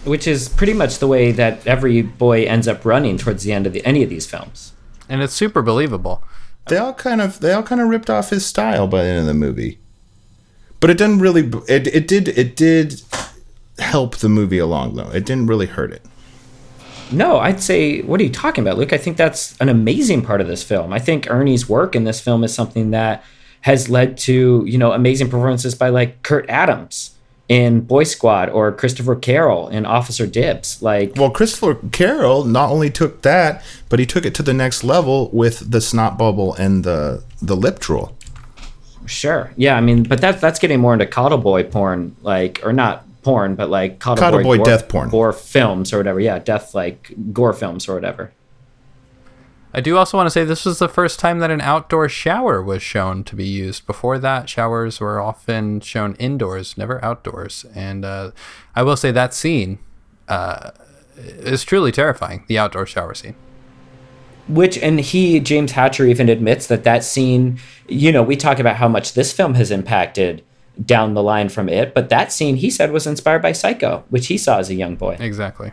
Which 0.04 0.28
is 0.28 0.50
pretty 0.50 0.74
much 0.74 0.98
the 0.98 1.08
way 1.08 1.32
that 1.32 1.66
every 1.68 2.02
boy 2.02 2.46
ends 2.46 2.68
up 2.68 2.86
running 2.86 3.18
towards 3.18 3.44
the 3.44 3.54
end 3.54 3.68
of 3.68 3.74
the, 3.74 3.86
any 3.86 4.02
of 4.02 4.10
these 4.10 4.26
films. 4.26 4.74
And 5.08 5.22
it's 5.22 5.34
super 5.34 5.62
believable. 5.62 6.24
They 6.68 6.78
all 6.78 6.94
kind 6.94 7.22
of 7.22 7.40
they 7.40 7.54
all 7.54 7.64
kind 7.64 7.82
of 7.82 7.88
ripped 7.88 8.10
off 8.10 8.30
his 8.30 8.46
style 8.46 8.88
by 8.88 9.04
the 9.04 9.10
end 9.10 9.20
of 9.20 9.26
the 9.26 9.34
movie, 9.34 9.80
but 10.80 10.90
it 10.90 10.98
didn't 10.98 11.20
really. 11.20 11.52
It 11.68 11.88
it 11.88 12.08
did 12.08 12.30
it 12.30 12.56
did 12.56 13.02
help 13.80 14.18
the 14.18 14.30
movie 14.30 14.58
along 14.58 14.96
though. 14.96 15.10
It 15.10 15.25
didn't 15.25 15.48
really 15.48 15.68
hurt 15.68 15.92
it. 15.92 16.04
No, 17.12 17.40
I'd 17.40 17.62
say, 17.62 18.01
what 18.01 18.22
are 18.22 18.24
you 18.24 18.30
talking 18.30 18.63
about, 18.63 18.78
Luke? 18.78 18.94
I 18.94 18.98
think 18.98 19.18
that's 19.18 19.60
an 19.60 19.68
amazing 19.68 20.22
part 20.22 20.40
of 20.40 20.48
this 20.48 20.63
film. 20.63 20.94
I 20.94 21.00
think 21.00 21.30
Ernie's 21.30 21.68
work 21.68 21.94
in 21.96 22.06
this 22.06 22.22
film 22.22 22.44
is 22.44 22.54
something 22.54 22.92
that 22.92 23.24
has 23.62 23.90
led 23.90 24.18
to, 24.20 24.63
you 24.66 24.78
know, 24.78 24.94
amazing 24.94 25.30
performances 25.30 25.75
by 25.75 25.90
like 25.90 26.24
Kurt 26.24 26.50
Adams 26.50 27.12
in 27.50 27.82
Boy 27.82 28.06
Squad 28.06 28.50
or 28.50 28.72
Christopher 28.72 29.16
Carroll 29.16 29.68
in 29.68 29.86
Officer 29.86 30.25
Dibs. 30.25 30.82
Like, 30.82 31.13
Well, 31.18 31.30
Christopher 31.30 31.75
Carroll 31.92 32.46
not 32.46 32.70
only 32.70 32.90
took 32.90 33.24
that, 33.24 33.62
but 33.90 34.00
he 34.00 34.06
took 34.06 34.25
it 34.25 34.34
to 34.36 34.44
the 34.44 34.54
next 34.54 34.84
level 34.86 35.30
with 35.34 35.70
the 35.70 35.82
snot 35.82 36.18
bubble 36.18 36.54
and 36.56 36.86
the 36.86 37.24
the 37.42 37.58
lip 37.58 37.80
drool. 37.80 38.16
sure. 39.06 39.51
Yeah, 39.58 39.75
I 39.75 39.82
mean, 39.82 40.04
but 40.04 40.22
that's 40.22 40.40
that's 40.40 40.60
getting 40.60 40.80
more 40.80 40.94
into 40.94 41.06
coddle 41.08 41.40
boy 41.40 41.63
porn, 41.66 42.16
like, 42.22 42.62
or 42.63 42.72
not 42.72 43.04
porn, 43.24 43.56
but 43.56 43.70
like 43.70 44.00
coddle, 44.00 44.22
Coddle 44.24 44.44
boy 44.44 44.58
gore, 44.58 44.66
death 44.66 44.88
porn. 44.90 45.10
or 45.12 45.32
films 45.34 45.94
or 45.94 45.98
whatever. 45.98 46.20
Yeah, 46.20 46.40
death, 46.40 46.74
like 46.75 47.13
gore 47.34 47.54
films 47.54 47.88
or 47.88 47.96
whatever. 47.96 48.32
I 49.74 49.80
do 49.80 49.96
also 49.98 50.18
want 50.18 50.28
to 50.28 50.32
say 50.32 50.44
this 50.44 50.66
was 50.66 50.80
the 50.80 50.90
first 50.90 51.18
time 51.18 51.40
that 51.40 51.50
an 51.50 51.62
outdoor 51.62 52.10
shower 52.10 52.62
was 52.62 52.84
shown 52.84 53.24
to 53.24 53.38
be 53.38 53.48
used. 53.48 53.88
Before 53.88 54.20
that, 54.20 54.50
showers 54.50 55.00
were 55.00 55.22
often 55.22 55.80
shown 55.80 56.16
indoors, 56.16 56.78
never 56.78 57.04
outdoors. 57.06 57.66
And 57.74 58.04
uh, 58.04 58.32
I 58.75 58.84
will 58.84 58.98
say 58.98 59.12
that 59.12 59.34
scene 59.34 59.80
uh, 60.28 60.72
is 61.16 61.63
truly 61.63 61.94
terrifying. 61.94 62.44
The 62.48 62.58
outdoor 62.58 62.86
shower 62.86 63.13
scene. 63.13 63.36
which 64.50 64.78
and 64.80 65.00
he 65.00 65.40
james 65.40 65.72
hatcher 65.74 66.06
even 66.06 66.28
admits 66.28 66.68
that 66.68 66.84
that 66.84 67.04
scene 67.04 67.58
you 67.88 68.12
know 68.12 68.24
we 68.24 68.36
talk 68.36 68.60
about 68.60 68.75
how 68.78 68.88
much 68.90 69.13
this 69.13 69.32
film 69.32 69.54
has 69.54 69.70
impacted 69.72 70.44
down 70.86 71.13
the 71.13 71.22
line 71.24 71.50
from 71.50 71.68
it 71.70 71.94
but 71.94 72.10
that 72.10 72.32
scene 72.32 72.56
he 72.56 72.70
said 72.70 72.92
was 72.92 73.06
inspired 73.06 73.42
by 73.42 73.51
psycho 73.51 74.04
which 74.10 74.28
he 74.28 74.38
saw 74.38 74.58
as 74.58 74.70
a 74.70 74.74
young 74.75 74.96
boy 74.96 75.16
Exactly. 75.20 75.72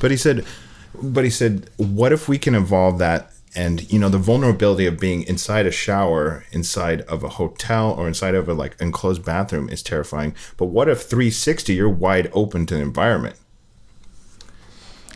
But 0.00 0.10
he 0.12 0.16
said, 0.16 0.44
but 1.02 1.24
he 1.24 1.30
said, 1.30 1.70
what 1.76 2.12
if 2.12 2.28
we 2.28 2.38
can 2.38 2.54
evolve 2.54 2.98
that? 2.98 3.32
And 3.56 3.90
you 3.92 3.98
know 3.98 4.08
the 4.08 4.18
vulnerability 4.18 4.86
of 4.86 5.00
being 5.00 5.22
inside 5.22 5.66
a 5.66 5.72
shower, 5.72 6.44
inside 6.52 7.00
of 7.02 7.24
a 7.24 7.30
hotel, 7.30 7.92
or 7.98 8.06
inside 8.06 8.36
of 8.36 8.48
a 8.48 8.54
like 8.54 8.76
enclosed 8.80 9.24
bathroom 9.24 9.68
is 9.70 9.82
terrifying. 9.82 10.34
But 10.56 10.66
what 10.66 10.88
if 10.88 11.02
360 11.02 11.74
you're 11.74 11.88
wide 11.88 12.30
open 12.32 12.64
to 12.66 12.74
the 12.76 12.80
environment? 12.82 13.34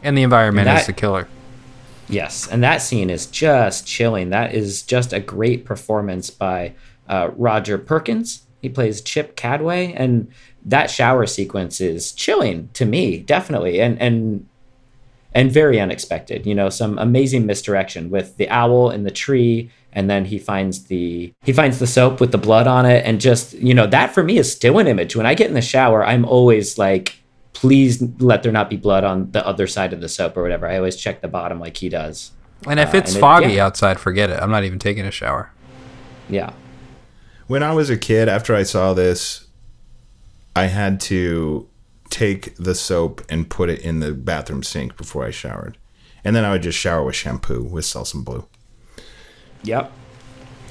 And 0.02 0.16
the 0.19 0.23
environment 0.23 0.64
That- 0.64 0.81
is 0.81 0.87
the 0.87 0.92
killer. 0.92 1.28
yes 2.09 2.49
and 2.49 2.62
that 2.64 2.83
scene 2.83 3.09
is 3.11 3.26
just 3.26 3.87
chilling 3.87 4.31
that 4.31 4.52
is 4.54 4.83
just 4.83 5.12
a 5.12 5.21
great 5.21 5.64
performance 5.64 6.28
by 6.31 6.73
uh, 7.09 7.31
roger 7.37 7.78
perkins 7.78 8.42
he 8.62 8.69
plays 8.71 9.00
chip 9.02 9.37
cadway 9.37 9.92
and 9.92 10.28
that 10.64 10.88
shower 10.90 11.26
sequence 11.26 11.81
is 11.81 12.12
chilling 12.12 12.69
to 12.73 12.85
me 12.87 13.19
definitely 13.19 13.81
and 13.81 14.00
and 14.00 14.47
and 15.35 15.50
very 15.50 15.81
unexpected. 15.81 16.45
You 16.45 16.54
know, 16.54 16.69
some 16.69 16.99
amazing 16.99 17.47
misdirection 17.47 18.11
with 18.11 18.37
the 18.37 18.50
owl 18.50 18.90
in 18.90 19.04
the 19.04 19.11
tree, 19.11 19.71
and 19.95 20.11
then 20.11 20.26
he 20.26 20.38
finds 20.38 20.85
the 20.85 21.33
he 21.42 21.54
finds 21.54 21.78
the 21.78 21.87
soap 21.87 22.21
with 22.21 22.33
the 22.33 22.38
blood 22.38 22.66
on 22.66 22.85
it, 22.85 23.07
and 23.07 23.19
just 23.19 23.54
you 23.54 23.73
know 23.73 23.87
that 23.87 24.12
for 24.12 24.23
me 24.23 24.37
is 24.37 24.52
still 24.52 24.78
an 24.78 24.87
image. 24.87 25.16
When 25.16 25.25
I 25.25 25.33
get 25.33 25.49
in 25.49 25.54
the 25.54 25.62
shower, 25.62 26.04
I'm 26.04 26.26
always 26.26 26.76
like, 26.76 27.16
please 27.54 28.02
let 28.19 28.42
there 28.42 28.52
not 28.52 28.69
be 28.69 28.76
blood 28.76 29.04
on 29.04 29.31
the 29.33 29.45
other 29.47 29.66
side 29.66 29.95
of 29.95 30.02
the 30.02 30.09
soap 30.11 30.37
or 30.37 30.42
whatever. 30.42 30.69
I 30.69 30.76
always 30.76 30.97
check 30.97 31.23
the 31.23 31.28
bottom 31.28 31.59
like 31.59 31.78
he 31.78 31.88
does. 31.88 32.33
And 32.69 32.78
if 32.78 32.92
Uh, 32.95 32.99
it's 32.99 33.12
and 33.12 33.16
it- 33.16 33.21
foggy 33.21 33.52
yeah. 33.54 33.64
outside, 33.64 33.99
forget 33.99 34.28
it. 34.28 34.38
I'm 34.38 34.50
not 34.50 34.64
even 34.64 34.78
taking 34.78 35.07
a 35.07 35.11
shower. 35.11 35.50
Yeah. 36.28 36.52
When 37.52 37.62
I 37.62 37.75
was 37.75 37.90
a 37.90 37.99
kid, 37.99 38.30
after 38.30 38.56
I 38.56 38.62
saw 38.62 38.94
this, 38.94 39.47
I 40.56 40.68
had 40.68 40.99
to 41.02 41.68
take 42.09 42.56
the 42.56 42.75
soap 42.75 43.21
and 43.28 43.50
put 43.50 43.68
it 43.68 43.82
in 43.82 44.00
the 44.00 44.14
bathroom 44.14 44.62
sink 44.62 44.97
before 44.97 45.26
I 45.26 45.32
showered. 45.32 45.76
And 46.25 46.35
then 46.35 46.47
I 46.47 46.52
would 46.52 46.62
just 46.62 46.78
shower 46.78 47.04
with 47.04 47.14
shampoo 47.14 47.62
with 47.62 47.85
Selsun 47.85 48.25
Blue. 48.25 48.47
Yep. 49.64 49.92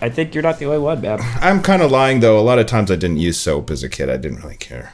I 0.02 0.10
think 0.10 0.34
you're 0.34 0.42
not 0.42 0.58
the 0.58 0.66
only 0.66 0.80
one, 0.80 1.02
man. 1.02 1.20
I'm 1.40 1.62
kind 1.62 1.84
of 1.84 1.92
lying 1.92 2.20
though. 2.20 2.40
A 2.40 2.42
lot 2.42 2.58
of 2.58 2.66
times 2.66 2.90
I 2.90 2.96
didn't 2.96 3.18
use 3.18 3.40
soap 3.40 3.70
as 3.70 3.84
a 3.84 3.88
kid. 3.88 4.10
I 4.10 4.18
didn't 4.18 4.42
really 4.42 4.58
care. 4.58 4.94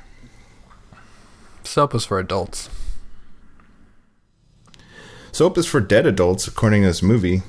Soap 1.63 1.95
is 1.95 2.03
for 2.03 2.19
adults. 2.19 2.69
Soap 5.31 5.57
is 5.57 5.65
for 5.65 5.79
dead 5.79 6.05
adults, 6.05 6.49
according 6.49 6.81
to 6.81 6.89
this 6.89 7.01
movie. 7.01 7.43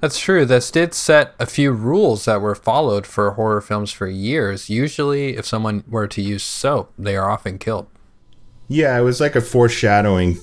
That's 0.00 0.18
true. 0.18 0.46
This 0.46 0.70
did 0.70 0.94
set 0.94 1.34
a 1.38 1.44
few 1.44 1.72
rules 1.72 2.24
that 2.24 2.40
were 2.40 2.54
followed 2.54 3.06
for 3.06 3.32
horror 3.32 3.60
films 3.60 3.92
for 3.92 4.06
years. 4.06 4.70
Usually, 4.70 5.36
if 5.36 5.44
someone 5.44 5.84
were 5.88 6.08
to 6.08 6.22
use 6.22 6.42
soap, 6.42 6.92
they 6.98 7.16
are 7.16 7.30
often 7.30 7.58
killed. 7.58 7.86
Yeah, 8.66 8.98
it 8.98 9.02
was 9.02 9.20
like 9.20 9.36
a 9.36 9.42
foreshadowing 9.42 10.38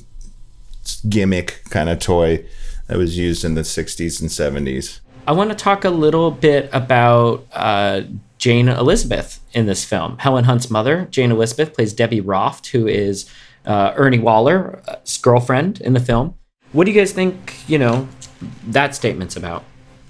gimmick 1.10 1.64
kind 1.70 1.90
of 1.90 2.00
toy 2.00 2.46
that 2.88 2.98
was 2.98 3.18
used 3.18 3.44
in 3.44 3.56
the 3.56 3.62
60s 3.62 4.22
and 4.22 4.30
70s. 4.30 5.00
I 5.26 5.32
want 5.32 5.50
to 5.50 5.56
talk 5.56 5.84
a 5.84 5.90
little 5.90 6.32
bit 6.32 6.70
about 6.72 7.46
uh, 7.52 8.02
Jane 8.38 8.70
Elizabeth 8.70 9.42
in 9.54 9.66
this 9.66 9.84
film. 9.84 10.18
Helen 10.20 10.46
Hunt's 10.46 10.70
mother, 10.70 11.08
Jane 11.10 11.32
Elizabeth, 11.32 11.74
plays 11.74 11.94
Debbie 11.94 12.22
Roft, 12.22 12.68
who 12.68 12.88
is 12.88 13.30
uh, 13.66 13.94
Ernie 13.96 14.20
Waller's 14.20 15.18
girlfriend 15.18 15.82
in 15.82 15.94
the 15.94 16.00
film. 16.00 16.36
What 16.72 16.86
do 16.86 16.92
you 16.92 17.00
guys 17.00 17.12
think, 17.12 17.56
you 17.68 17.80
know, 17.80 18.08
that 18.68 18.96
statement's 18.96 19.36
about? 19.36 19.64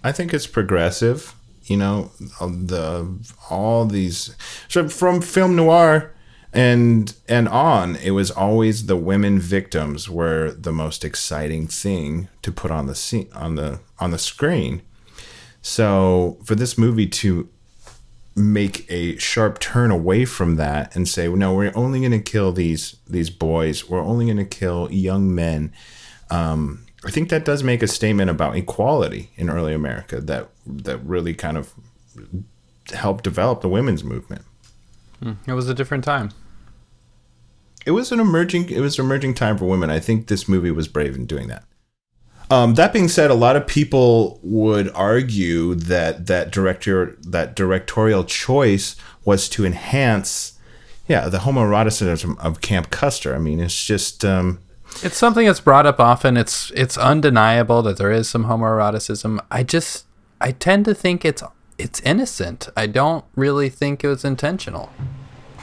I 0.03 0.11
think 0.11 0.33
it's 0.33 0.47
progressive. 0.47 1.33
You 1.63 1.77
know, 1.77 2.11
the 2.39 3.19
all 3.49 3.85
these 3.85 4.35
so 4.67 4.87
from 4.87 5.21
film 5.21 5.55
noir 5.55 6.13
and 6.53 7.13
and 7.27 7.47
on, 7.49 7.97
it 7.97 8.11
was 8.11 8.31
always 8.31 8.85
the 8.85 8.95
women 8.95 9.37
victims 9.39 10.09
were 10.09 10.51
the 10.51 10.71
most 10.71 11.03
exciting 11.03 11.67
thing 11.67 12.29
to 12.41 12.51
put 12.51 12.71
on 12.71 12.87
the 12.87 12.95
scene 12.95 13.29
on 13.33 13.55
the 13.55 13.79
on 13.99 14.11
the 14.11 14.17
screen. 14.17 14.81
So 15.61 16.37
for 16.45 16.55
this 16.55 16.77
movie 16.77 17.07
to 17.07 17.49
make 18.37 18.85
a 18.89 19.17
sharp 19.17 19.59
turn 19.59 19.89
away 19.89 20.23
from 20.23 20.55
that 20.55 20.95
and 20.95 21.07
say, 21.07 21.27
no, 21.27 21.55
we're 21.55 21.71
only 21.75 21.99
going 21.99 22.11
to 22.11 22.19
kill 22.19 22.51
these 22.53 22.95
these 23.07 23.29
boys. 23.29 23.89
We're 23.89 24.03
only 24.03 24.25
going 24.25 24.37
to 24.37 24.45
kill 24.45 24.91
young 24.91 25.33
men. 25.33 25.73
Um, 26.29 26.86
I 27.05 27.11
think 27.11 27.29
that 27.29 27.45
does 27.45 27.63
make 27.63 27.83
a 27.83 27.87
statement 27.87 28.29
about 28.29 28.55
equality 28.55 29.31
in 29.35 29.49
early 29.49 29.73
America 29.73 30.19
that 30.21 30.49
that 30.65 30.97
really 30.99 31.33
kind 31.33 31.57
of 31.57 31.73
helped 32.93 33.23
develop 33.23 33.61
the 33.61 33.69
women's 33.69 34.03
movement. 34.03 34.43
It 35.47 35.53
was 35.53 35.69
a 35.69 35.73
different 35.73 36.03
time. 36.03 36.31
It 37.85 37.91
was 37.91 38.11
an 38.11 38.19
emerging 38.19 38.69
it 38.69 38.79
was 38.79 38.97
an 38.99 39.05
emerging 39.05 39.35
time 39.35 39.57
for 39.57 39.65
women. 39.65 39.89
I 39.89 39.99
think 39.99 40.27
this 40.27 40.47
movie 40.47 40.71
was 40.71 40.87
brave 40.87 41.15
in 41.15 41.25
doing 41.25 41.47
that. 41.47 41.63
Um, 42.49 42.75
that 42.75 42.93
being 42.93 43.09
said, 43.09 43.29
a 43.29 43.35
lot 43.35 43.57
of 43.57 43.67
people 43.67 44.39
would 44.41 44.89
argue 44.93 45.75
that 45.75 46.27
that 46.27 46.51
director 46.51 47.17
that 47.21 47.55
directorial 47.55 48.23
choice 48.23 48.95
was 49.25 49.49
to 49.49 49.65
enhance, 49.65 50.57
yeah, 51.07 51.27
the 51.27 51.39
homoeroticism 51.39 52.39
of 52.39 52.61
Camp 52.61 52.89
Custer. 52.89 53.35
I 53.35 53.39
mean, 53.39 53.59
it's 53.59 53.85
just 53.85 54.23
um, 54.23 54.59
It's 55.03 55.17
something 55.17 55.45
that's 55.45 55.59
brought 55.59 55.85
up 55.85 55.99
often. 55.99 56.37
It's 56.37 56.71
it's 56.71 56.97
undeniable 56.97 57.81
that 57.83 57.97
there 57.97 58.11
is 58.11 58.29
some 58.29 58.45
homoeroticism. 58.45 59.39
I 59.51 59.63
just 59.63 60.05
I 60.41 60.51
tend 60.51 60.85
to 60.85 60.93
think 60.93 61.23
it's 61.23 61.43
it's 61.77 61.99
innocent. 62.01 62.69
I 62.75 62.87
don't 62.87 63.23
really 63.35 63.69
think 63.69 64.03
it 64.03 64.07
was 64.07 64.25
intentional. 64.25 64.91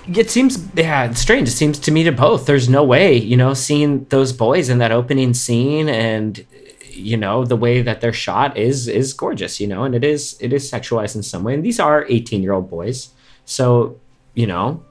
It 0.07 0.31
seems, 0.31 0.59
yeah, 0.75 1.07
it's 1.07 1.21
strange. 1.21 1.49
It 1.49 1.52
seems 1.52 1.78
to 1.78 1.90
me 1.90 2.04
to 2.04 2.12
both. 2.12 2.45
There's 2.45 2.69
no 2.69 2.85
way, 2.85 3.16
you 3.16 3.38
know, 3.38 3.54
seeing 3.54 4.04
those 4.11 4.35
boys 4.35 4.69
in 4.69 4.76
that 4.78 4.93
opening 4.93 5.33
scene 5.33 5.88
and, 5.88 6.45
you 6.90 7.16
know, 7.16 7.45
the 7.45 7.57
way 7.57 7.81
that 7.81 8.02
they're 8.02 8.12
shot 8.12 8.57
is 8.57 8.87
is 8.87 9.14
gorgeous, 9.14 9.59
you 9.61 9.66
know, 9.66 9.85
and 9.85 9.95
it 9.95 10.04
is 10.04 10.37
it 10.40 10.52
is 10.52 10.71
sexualized 10.71 11.16
in 11.16 11.23
some 11.23 11.43
way. 11.43 11.54
And 11.54 11.64
these 11.64 11.81
are 11.81 12.04
18 12.09 12.43
year 12.43 12.52
old 12.52 12.71
boys, 12.71 13.09
so 13.47 13.99
you 14.35 14.47
know, 14.47 14.85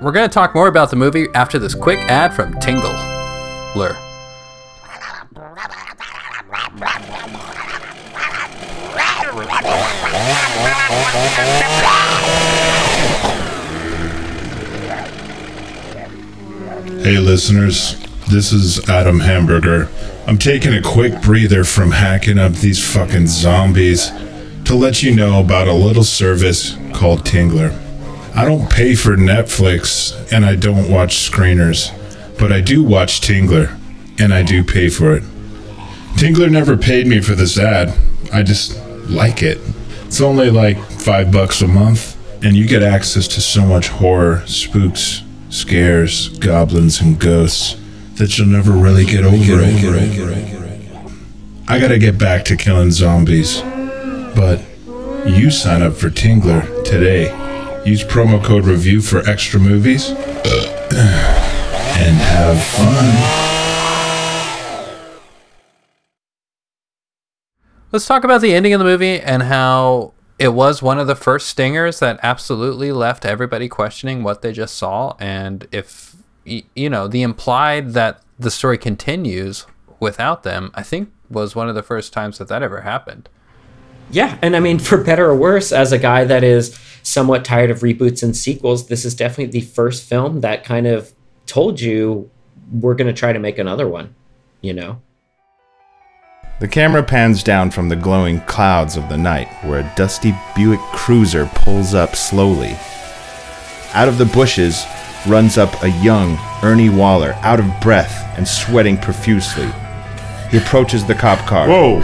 We're 0.00 0.12
gonna 0.12 0.28
talk 0.28 0.54
more 0.54 0.66
about 0.66 0.90
the 0.90 0.96
movie 0.96 1.26
after 1.34 1.58
this 1.58 1.74
quick 1.74 1.98
ad 2.08 2.34
from 2.34 2.58
Tingle. 2.58 3.11
Blur. 3.74 3.94
Hey, 17.02 17.18
listeners, 17.18 17.96
this 18.28 18.52
is 18.52 18.88
Adam 18.88 19.20
Hamburger. 19.20 19.88
I'm 20.26 20.38
taking 20.38 20.74
a 20.74 20.82
quick 20.82 21.22
breather 21.22 21.64
from 21.64 21.90
hacking 21.92 22.38
up 22.38 22.52
these 22.52 22.94
fucking 22.94 23.26
zombies 23.26 24.10
to 24.66 24.74
let 24.74 25.02
you 25.02 25.14
know 25.14 25.40
about 25.40 25.66
a 25.66 25.72
little 25.72 26.04
service 26.04 26.76
called 26.92 27.24
Tingler. 27.24 27.72
I 28.36 28.44
don't 28.44 28.70
pay 28.70 28.94
for 28.94 29.16
Netflix 29.16 30.30
and 30.32 30.44
I 30.44 30.56
don't 30.56 30.90
watch 30.90 31.16
screeners, 31.30 31.90
but 32.42 32.50
I 32.50 32.60
do 32.60 32.82
watch 32.82 33.20
Tingler 33.20 33.78
and 34.18 34.34
I 34.34 34.42
do 34.42 34.64
pay 34.64 34.88
for 34.88 35.14
it. 35.14 35.22
Tingler 36.16 36.50
never 36.50 36.76
paid 36.76 37.06
me 37.06 37.20
for 37.20 37.36
this 37.36 37.56
ad. 37.56 37.96
I 38.32 38.42
just 38.42 38.84
like 39.08 39.44
it. 39.44 39.60
It's 40.06 40.20
only 40.20 40.50
like 40.50 40.76
five 40.90 41.30
bucks 41.30 41.62
a 41.62 41.68
month, 41.68 42.16
and 42.44 42.56
you 42.56 42.66
get 42.66 42.82
access 42.82 43.28
to 43.28 43.40
so 43.40 43.64
much 43.64 43.90
horror, 43.90 44.42
spooks, 44.48 45.22
scares, 45.50 46.30
goblins, 46.40 47.00
and 47.00 47.16
ghosts 47.16 47.80
that 48.16 48.36
you'll 48.36 48.48
never 48.48 48.72
really 48.72 49.04
get 49.04 49.22
over 49.22 49.36
it. 49.38 50.52
I 51.68 51.78
gotta 51.78 52.00
get 52.00 52.18
back 52.18 52.44
to 52.46 52.56
killing 52.56 52.90
zombies, 52.90 53.60
but 54.34 54.60
you 55.24 55.52
sign 55.52 55.80
up 55.80 55.92
for 55.92 56.10
Tingler 56.10 56.84
today. 56.84 57.30
Use 57.84 58.02
promo 58.02 58.42
code 58.42 58.64
review 58.64 59.00
for 59.00 59.20
extra 59.30 59.60
movies 59.60 60.10
and 62.04 62.16
have 62.16 62.62
fun. 62.62 63.08
Let's 67.92 68.06
talk 68.06 68.24
about 68.24 68.40
the 68.40 68.54
ending 68.54 68.72
of 68.72 68.78
the 68.78 68.84
movie 68.84 69.20
and 69.20 69.44
how 69.44 70.14
it 70.38 70.48
was 70.48 70.82
one 70.82 70.98
of 70.98 71.06
the 71.06 71.14
first 71.14 71.48
stingers 71.48 72.00
that 72.00 72.18
absolutely 72.22 72.90
left 72.90 73.24
everybody 73.24 73.68
questioning 73.68 74.22
what 74.22 74.42
they 74.42 74.52
just 74.52 74.74
saw 74.74 75.14
and 75.20 75.68
if 75.70 76.16
you 76.44 76.90
know 76.90 77.06
the 77.06 77.22
implied 77.22 77.90
that 77.90 78.20
the 78.38 78.50
story 78.50 78.76
continues 78.76 79.66
without 80.00 80.42
them 80.42 80.70
i 80.74 80.82
think 80.82 81.12
was 81.30 81.54
one 81.54 81.68
of 81.68 81.74
the 81.76 81.82
first 81.82 82.12
times 82.12 82.38
that 82.38 82.48
that 82.48 82.62
ever 82.62 82.80
happened 82.80 83.28
Yeah, 84.10 84.36
and 84.42 84.56
I 84.56 84.60
mean, 84.60 84.78
for 84.78 85.02
better 85.02 85.30
or 85.30 85.36
worse, 85.36 85.70
as 85.72 85.92
a 85.92 85.98
guy 85.98 86.24
that 86.24 86.42
is 86.42 86.76
somewhat 87.02 87.44
tired 87.44 87.70
of 87.70 87.80
reboots 87.80 88.22
and 88.22 88.36
sequels, 88.36 88.88
this 88.88 89.04
is 89.04 89.14
definitely 89.14 89.60
the 89.60 89.66
first 89.66 90.02
film 90.02 90.40
that 90.40 90.64
kind 90.64 90.86
of 90.86 91.12
told 91.52 91.78
you 91.78 92.30
we're 92.80 92.94
going 92.94 93.06
to 93.06 93.12
try 93.12 93.30
to 93.30 93.38
make 93.38 93.58
another 93.58 93.86
one, 93.86 94.14
you 94.62 94.72
know? 94.72 95.02
The 96.60 96.68
camera 96.68 97.02
pans 97.02 97.42
down 97.42 97.70
from 97.70 97.90
the 97.90 97.96
glowing 97.96 98.40
clouds 98.42 98.96
of 98.96 99.10
the 99.10 99.18
night, 99.18 99.48
where 99.62 99.80
a 99.80 99.92
dusty 99.94 100.34
Buick 100.56 100.80
Cruiser 100.94 101.44
pulls 101.54 101.92
up 101.92 102.16
slowly. 102.16 102.74
Out 103.92 104.08
of 104.08 104.16
the 104.16 104.24
bushes 104.24 104.86
runs 105.26 105.58
up 105.58 105.82
a 105.82 105.90
young 105.90 106.38
Ernie 106.62 106.88
Waller, 106.88 107.34
out 107.42 107.60
of 107.60 107.80
breath 107.82 108.34
and 108.38 108.48
sweating 108.48 108.96
profusely. 108.96 109.70
He 110.50 110.56
approaches 110.56 111.04
the 111.04 111.14
cop 111.14 111.46
car. 111.46 111.68
Whoa! 111.68 112.00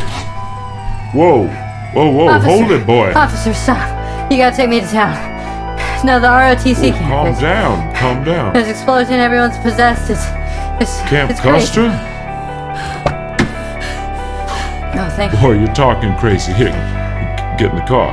Whoa! 1.14 1.46
Whoa, 1.94 2.10
whoa, 2.10 2.28
Officer, 2.28 2.50
hold 2.50 2.70
it, 2.70 2.86
boy. 2.86 3.14
Officer, 3.14 3.54
stop. 3.54 4.30
You 4.30 4.36
gotta 4.36 4.54
take 4.54 4.68
me 4.68 4.80
to 4.80 4.86
town. 4.86 5.37
No, 6.04 6.20
the 6.20 6.28
ROTC 6.28 6.92
camp. 6.92 7.08
Calm 7.08 7.24
There's, 7.24 7.40
down, 7.40 7.94
calm 7.96 8.24
down. 8.24 8.52
there's 8.52 8.68
explosion. 8.68 9.14
Everyone's 9.14 9.58
possessed. 9.58 10.10
It's, 10.10 10.24
it's, 10.80 11.00
Camp 11.08 11.30
it's 11.30 11.40
crazy. 11.40 11.66
Custer? 11.66 11.88
No, 14.94 15.08
thank 15.10 15.32
you. 15.32 15.38
Boy, 15.40 15.52
you're 15.58 15.74
talking 15.74 16.14
crazy. 16.16 16.52
Here, 16.52 16.70
get 17.58 17.70
in 17.70 17.76
the 17.76 17.84
car. 17.86 18.10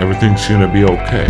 Everything's 0.00 0.46
gonna 0.48 0.72
be 0.72 0.84
okay. 0.84 1.26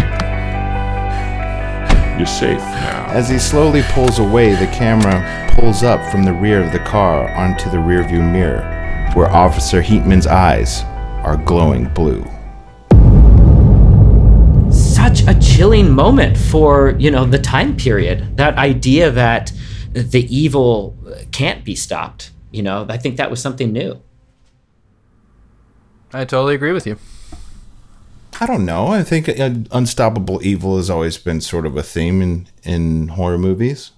You're 2.16 2.26
safe 2.26 2.58
now. 2.60 3.06
As 3.10 3.28
he 3.28 3.38
slowly 3.38 3.82
pulls 3.90 4.20
away, 4.20 4.54
the 4.54 4.68
camera 4.68 5.50
pulls 5.54 5.82
up 5.82 6.08
from 6.10 6.22
the 6.22 6.32
rear 6.32 6.62
of 6.62 6.72
the 6.72 6.78
car 6.78 7.28
onto 7.34 7.68
the 7.70 7.76
rearview 7.76 8.22
mirror, 8.32 8.62
where 9.14 9.28
Officer 9.30 9.82
Heatman's 9.82 10.26
eyes 10.28 10.84
are 11.24 11.36
glowing 11.36 11.86
blue. 11.88 12.24
Such 15.14 15.36
a 15.36 15.38
chilling 15.38 15.92
moment 15.92 16.36
for, 16.36 16.96
you 16.98 17.08
know, 17.08 17.24
the 17.24 17.38
time 17.38 17.76
period. 17.76 18.36
That 18.36 18.58
idea 18.58 19.12
that 19.12 19.52
the 19.92 20.26
evil 20.34 20.96
can't 21.30 21.64
be 21.64 21.76
stopped, 21.76 22.32
you 22.50 22.64
know? 22.64 22.84
I 22.88 22.96
think 22.96 23.16
that 23.18 23.30
was 23.30 23.40
something 23.40 23.72
new. 23.72 24.02
i 26.12 26.24
totally 26.24 26.56
agree 26.56 26.72
with 26.72 26.86
you 26.86 26.98
I 28.40 28.46
don't 28.46 28.64
know. 28.64 28.88
I 28.88 29.04
think 29.04 29.28
uh, 29.28 29.50
unstoppable 29.70 30.44
evil 30.44 30.76
has 30.78 30.90
always 30.90 31.16
been 31.16 31.40
sort 31.40 31.66
of 31.66 31.76
a 31.76 31.84
theme 31.84 32.20
in, 32.20 32.48
in 32.64 33.08
horror 33.08 33.38
movies. 33.38 33.92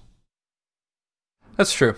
That's 1.55 1.73
true. 1.73 1.95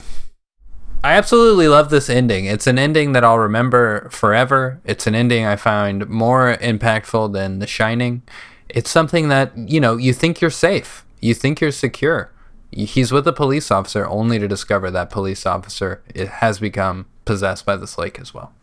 I 1.04 1.16
absolutely 1.16 1.68
love 1.68 1.90
this 1.90 2.10
ending. 2.10 2.46
It's 2.46 2.66
an 2.66 2.80
ending 2.80 3.12
that 3.12 3.26
I'll 3.26 3.40
remember 3.40 4.08
forever. 4.10 4.80
It's 4.86 5.06
an 5.06 5.16
ending 5.16 5.46
I 5.46 5.58
find 5.58 6.08
more 6.08 6.56
impactful 6.56 7.34
than 7.34 7.60
The 7.60 7.68
Shining. 7.68 8.22
It's 8.70 8.90
something 8.90 9.30
that, 9.30 9.58
you 9.58 9.80
know, 9.80 9.98
you 9.98 10.14
think 10.14 10.42
you're 10.42 10.52
safe. 10.52 11.06
You 11.20 11.34
think 11.34 11.60
you're 11.60 11.72
secure. 11.72 12.32
He's 12.72 13.12
with 13.12 13.28
a 13.28 13.34
police 13.34 13.72
officer 13.72 14.08
only 14.08 14.38
to 14.38 14.48
discover 14.48 14.92
that 14.92 15.10
police 15.10 15.46
officer 15.46 16.04
it 16.14 16.28
has 16.28 16.60
become 16.60 17.08
possessed 17.26 17.66
by 17.66 17.76
this 17.76 17.98
lake 17.98 18.20
as 18.20 18.34
well. 18.34 18.54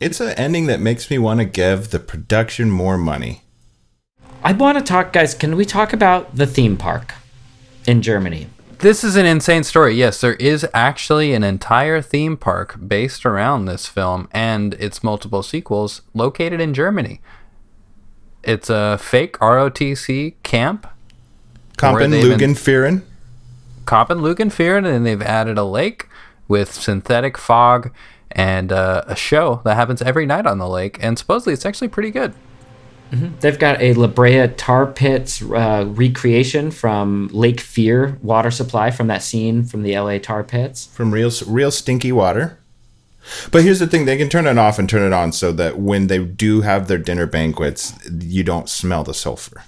It's 0.00 0.20
an 0.20 0.30
ending 0.30 0.66
that 0.66 0.80
makes 0.80 1.10
me 1.10 1.18
want 1.18 1.38
to 1.40 1.44
give 1.44 1.90
the 1.90 2.00
production 2.00 2.70
more 2.70 2.98
money. 2.98 3.42
I 4.42 4.52
want 4.52 4.78
to 4.78 4.84
talk, 4.84 5.12
guys, 5.12 5.34
can 5.34 5.54
we 5.54 5.64
talk 5.64 5.92
about 5.92 6.34
the 6.34 6.46
theme 6.46 6.76
park 6.76 7.14
in 7.86 8.00
Germany? 8.00 8.48
This 8.78 9.04
is 9.04 9.14
an 9.14 9.26
insane 9.26 9.62
story. 9.62 9.94
Yes, 9.94 10.22
there 10.22 10.36
is 10.36 10.66
actually 10.72 11.34
an 11.34 11.44
entire 11.44 12.00
theme 12.00 12.38
park 12.38 12.78
based 12.88 13.26
around 13.26 13.66
this 13.66 13.86
film 13.86 14.26
and 14.32 14.72
its 14.74 15.04
multiple 15.04 15.42
sequels 15.42 16.00
located 16.14 16.60
in 16.62 16.72
Germany. 16.72 17.20
It's 18.42 18.70
a 18.70 18.98
fake 18.98 19.38
ROTC 19.38 20.34
camp, 20.42 20.86
Where 21.80 21.92
Kampen 21.92 22.10
they've 22.10 22.38
been- 22.38 22.54
Lugenferen. 22.54 23.02
Koppen 23.86 24.20
Lugenfern, 24.20 24.86
and 24.86 25.04
they've 25.04 25.20
added 25.22 25.58
a 25.58 25.64
lake 25.64 26.06
with 26.48 26.72
synthetic 26.72 27.36
fog 27.36 27.90
and 28.30 28.70
uh, 28.70 29.02
a 29.08 29.16
show 29.16 29.60
that 29.64 29.74
happens 29.74 30.00
every 30.00 30.26
night 30.26 30.46
on 30.46 30.58
the 30.58 30.68
lake. 30.68 30.96
And 31.02 31.18
supposedly 31.18 31.52
it's 31.54 31.66
actually 31.66 31.88
pretty 31.88 32.10
good. 32.10 32.32
They've 33.40 33.58
got 33.58 33.80
a 33.82 33.92
La 33.94 34.06
Brea 34.06 34.46
tar 34.56 34.86
pits 34.86 35.42
uh, 35.42 35.84
recreation 35.88 36.70
from 36.70 37.28
Lake 37.32 37.58
Fear 37.60 38.16
water 38.22 38.52
supply 38.52 38.92
from 38.92 39.08
that 39.08 39.24
scene 39.24 39.64
from 39.64 39.82
the 39.82 39.98
LA 39.98 40.18
tar 40.18 40.44
pits. 40.44 40.86
from 40.86 41.12
real 41.12 41.32
real 41.48 41.72
stinky 41.72 42.12
water. 42.12 42.59
But 43.52 43.62
here's 43.64 43.78
the 43.78 43.86
thing: 43.86 44.04
they 44.06 44.16
can 44.16 44.28
turn 44.28 44.46
it 44.46 44.58
off 44.58 44.78
and 44.78 44.88
turn 44.88 45.02
it 45.02 45.12
on 45.14 45.32
so 45.32 45.52
that 45.52 45.78
when 45.78 46.06
they 46.06 46.18
do 46.24 46.62
have 46.62 46.88
their 46.88 46.98
dinner 46.98 47.26
banquets, 47.26 47.92
you 48.20 48.42
don't 48.42 48.68
smell 48.68 49.04
the 49.04 49.14
sulfur. 49.14 49.64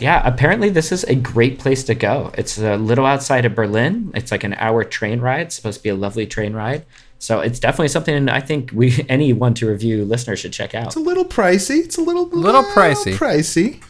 Yeah, 0.00 0.22
apparently 0.26 0.68
this 0.70 0.90
is 0.90 1.04
a 1.04 1.14
great 1.14 1.58
place 1.60 1.84
to 1.84 1.94
go. 1.94 2.32
It's 2.36 2.58
a 2.58 2.76
little 2.76 3.06
outside 3.06 3.44
of 3.44 3.54
Berlin. 3.54 4.10
It's 4.14 4.32
like 4.32 4.42
an 4.42 4.54
hour 4.54 4.82
train 4.82 5.20
ride. 5.20 5.42
It's 5.42 5.54
supposed 5.54 5.78
to 5.78 5.82
be 5.82 5.90
a 5.90 5.94
lovely 5.94 6.26
train 6.26 6.54
ride. 6.54 6.84
So 7.20 7.38
it's 7.38 7.60
definitely 7.60 7.88
something 7.88 8.28
I 8.28 8.40
think 8.40 8.70
we 8.72 9.04
any 9.08 9.32
one 9.32 9.54
to 9.54 9.68
review 9.68 10.04
listener 10.04 10.34
should 10.34 10.52
check 10.52 10.74
out. 10.74 10.86
It's 10.86 10.96
a 10.96 11.00
little 11.00 11.24
pricey. 11.24 11.84
It's 11.84 11.98
a 11.98 12.02
little 12.02 12.26
Little 12.28 12.64
pricey. 12.64 13.14
Pricey. 13.14 13.80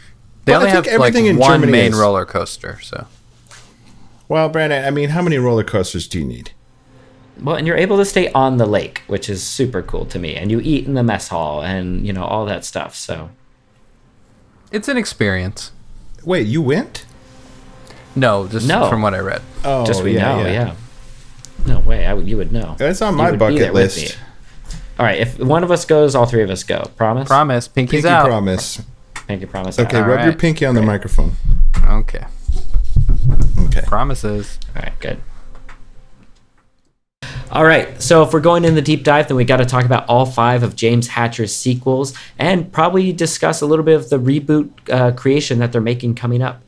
They 0.45 0.53
But 0.53 0.55
only 0.57 0.69
I 0.71 0.73
think 0.73 0.87
have 0.87 1.01
like 1.01 1.15
in 1.15 1.39
one 1.39 1.53
Germany 1.61 1.73
main 1.73 1.93
is- 1.93 1.99
roller 1.99 2.27
coaster, 2.27 2.79
so 2.83 3.07
Well, 4.29 4.49
Brandon, 4.51 4.85
I 4.85 4.91
mean, 4.91 5.11
how 5.11 5.23
many 5.23 5.39
roller 5.39 5.65
coasters 5.65 6.07
do 6.09 6.19
you 6.19 6.25
need? 6.27 6.51
Well, 7.43 7.57
and 7.57 7.67
you're 7.67 7.77
able 7.77 7.97
to 7.97 8.05
stay 8.05 8.31
on 8.33 8.57
the 8.59 8.67
lake, 8.67 9.03
which 9.09 9.29
is 9.29 9.43
super 9.43 9.83
cool 9.83 10.07
to 10.07 10.19
me. 10.19 10.37
And 10.37 10.51
you 10.51 10.61
eat 10.61 10.87
in 10.87 10.95
the 10.95 11.03
mess 11.03 11.29
hall 11.29 11.63
and 11.63 12.07
you 12.07 12.13
know 12.13 12.25
all 12.25 12.47
that 12.47 12.65
stuff. 12.65 12.95
So 12.95 13.31
it's 14.71 14.89
an 14.89 14.97
experience. 14.97 15.73
Wait, 16.25 16.47
you 16.47 16.63
went? 16.63 17.05
No, 18.15 18.47
just 18.47 18.69
No. 18.69 18.89
from 18.89 19.03
what 19.03 19.15
I 19.15 19.19
read. 19.19 19.43
Oh, 19.65 19.85
just 19.85 20.03
we 20.05 20.15
know, 20.15 20.47
yeah. 20.47 20.75
No 21.67 21.81
way, 21.81 22.07
I 22.07 22.15
would, 22.15 22.29
you 22.29 22.37
would 22.37 22.53
know. 22.53 22.75
That's 22.79 23.01
on 23.03 23.15
You 23.15 23.19
my 23.19 23.31
would 23.31 23.39
be 23.39 23.59
there 23.59 23.73
bucket 23.73 23.75
list. 23.75 24.19
All 24.99 25.07
right, 25.07 25.19
if 25.19 25.39
one 25.39 25.65
of 25.65 25.71
us 25.71 25.85
goes, 25.85 26.15
all 26.15 26.27
three 26.27 26.43
of 26.43 26.51
us 26.51 26.63
go. 26.65 26.91
Promise. 26.97 27.27
Promise, 27.29 27.69
pinky's 27.69 28.03
Pinky 28.03 28.09
out. 28.09 28.27
promise. 28.27 28.83
Pinky. 29.27 29.47
Promise. 29.47 29.79
Okay, 29.79 29.99
All 29.99 30.05
rub 30.07 30.25
your 30.25 30.35
pinky 30.35 30.67
on 30.67 30.75
the 30.75 30.83
microphone. 30.83 31.33
Okay, 31.89 32.25
Okay. 33.67 33.83
promises. 33.87 34.59
All 34.77 34.83
right, 34.83 34.93
good. 35.01 35.19
All 37.51 37.65
right, 37.65 38.01
so 38.01 38.23
if 38.23 38.33
we're 38.33 38.41
going 38.41 38.65
in 38.65 38.75
the 38.75 38.83
deep 38.83 39.05
dive, 39.05 39.29
then 39.29 39.37
we 39.37 39.45
got 39.45 39.59
to 39.59 39.67
talk 39.67 39.85
about 39.85 40.09
all 40.09 40.25
five 40.25 40.63
of 40.63 40.75
James 40.75 41.09
Hatcher's 41.09 41.55
sequels 41.55 42.15
and 42.39 42.73
probably 42.73 43.13
discuss 43.13 43.61
a 43.61 43.67
little 43.67 43.85
bit 43.85 43.95
of 43.97 44.09
the 44.11 44.19
reboot 44.19 44.71
uh, 44.91 45.13
creation 45.13 45.59
that 45.59 45.71
they're 45.73 45.81
making 45.81 46.15
coming 46.15 46.41
up. 46.43 46.63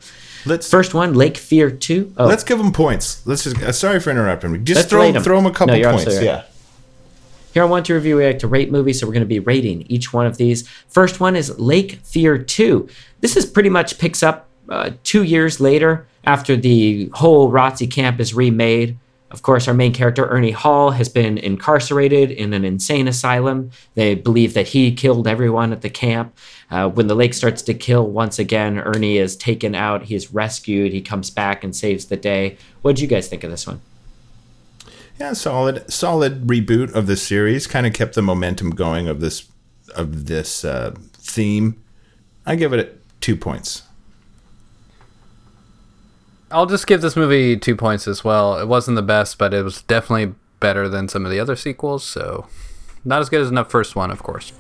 Let's 0.47 0.69
First 0.69 0.93
one, 0.93 1.15
Lake 1.15 1.39
Fear 1.39 1.71
2. 1.71 2.15
Oh, 2.19 2.27
let's 2.27 2.45
give 2.45 2.59
them 2.59 2.71
points. 2.73 3.27
Let's 3.27 3.45
just. 3.45 3.57
Uh, 3.63 3.73
sorry 3.73 3.99
for 3.99 4.11
interrupting. 4.11 4.53
me. 4.53 4.59
Just 4.59 4.77
Let's 4.77 4.91
throw 4.91 5.01
rate 5.01 5.17
'em. 5.17 5.23
throw 5.23 5.37
them 5.37 5.47
a 5.47 5.51
couple 5.51 5.75
No, 5.75 5.83
points. 5.91 6.03
absolutely 6.03 6.27
Yeah. 6.27 6.43
Here 7.55 7.63
on 7.63 7.71
One 7.71 7.83
to 7.85 7.95
Review, 7.95 8.17
we 8.17 8.27
like 8.27 8.41
to 8.41 8.49
rate 8.49 8.71
movies, 8.71 9.01
so 9.01 9.07
we're 9.07 9.13
going 9.15 9.23
to 9.23 9.27
be 9.27 9.39
rating 9.39 9.83
each 9.89 10.13
one 10.13 10.27
of 10.27 10.37
these. 10.37 10.69
First 10.89 11.19
one 11.21 11.35
is 11.37 11.57
Lake 11.59 12.01
Fear 12.03 12.37
2. 12.39 12.89
This 13.21 13.37
is 13.39 13.47
pretty 13.47 13.71
much 13.71 13.97
picks 13.99 14.23
up 14.23 14.49
uh, 14.69 14.91
two 15.05 15.23
years 15.23 15.61
later 15.61 16.05
after 16.25 16.57
the 16.57 17.09
whole 17.15 17.51
ROTC 17.51 17.91
camp 17.91 18.19
is 18.21 18.35
remade. 18.35 18.99
Of 19.31 19.43
course, 19.43 19.67
our 19.67 19.75
main 19.75 19.93
character, 19.93 20.27
Ernie 20.27 20.53
Hall, 20.53 20.93
has 20.93 21.09
been 21.09 21.39
incarcerated 21.39 22.31
in 22.31 22.53
an 22.53 22.65
insane 22.65 23.09
asylum. 23.09 23.71
They 23.95 24.15
believe 24.15 24.55
that 24.55 24.69
he 24.69 24.95
killed 24.95 25.27
everyone 25.27 25.73
at 25.73 25.83
the 25.83 25.91
camp. 25.91 26.37
Uh, 26.71 26.89
when 26.89 27.09
the 27.09 27.17
lake 27.17 27.35
starts 27.35 27.61
to 27.63 27.75
kill 27.75 28.07
once 28.09 28.39
again, 28.39 28.79
Ernie 28.79 29.19
is 29.19 29.35
taken 29.37 29.75
out. 29.75 30.05
He 30.05 30.15
is 30.15 30.33
rescued. 30.33 30.93
He 30.93 31.01
comes 31.01 31.31
back 31.31 31.65
and 31.65 31.75
saves 31.75 32.05
the 32.05 32.17
day. 32.17 32.59
What 32.83 32.97
did 32.97 33.03
you 33.03 33.09
guys 33.09 33.27
think 33.27 33.43
of 33.43 33.51
this 33.51 33.67
one? 33.67 33.81
Yeah, 35.19 35.33
solid, 35.33 35.91
solid 35.93 36.47
reboot 36.47 36.93
of 36.95 37.07
the 37.07 37.17
series. 37.17 37.67
Kind 37.67 37.87
of 37.87 37.93
kept 37.93 38.15
the 38.15 38.23
momentum 38.23 38.71
going 38.71 39.09
of 39.09 39.21
this 39.21 39.49
of 39.95 40.27
this 40.27 40.65
uh, 40.65 40.95
theme. 41.15 41.83
I 42.47 42.57
give 42.57 42.73
it 42.73 43.01
two 43.21 43.37
points. 43.37 43.83
I'll 46.51 46.67
just 46.67 46.87
give 46.87 47.01
this 47.01 47.17
movie 47.17 47.57
two 47.57 47.77
points 47.77 48.07
as 48.07 48.23
well. 48.25 48.59
It 48.59 48.69
wasn't 48.69 48.97
the 48.97 49.03
best, 49.03 49.39
but 49.39 49.53
it 49.55 49.63
was 49.63 49.83
definitely 49.83 50.35
better 50.61 50.89
than 50.89 51.09
some 51.09 51.25
of 51.25 51.31
the 51.31 51.41
other 51.41 51.57
sequels. 51.57 52.05
So, 52.05 52.47
not 53.05 53.21
as 53.21 53.29
good 53.29 53.41
as 53.41 53.51
the 53.51 53.65
first 53.65 53.97
one, 53.97 54.11
of 54.11 54.23
course. 54.23 54.53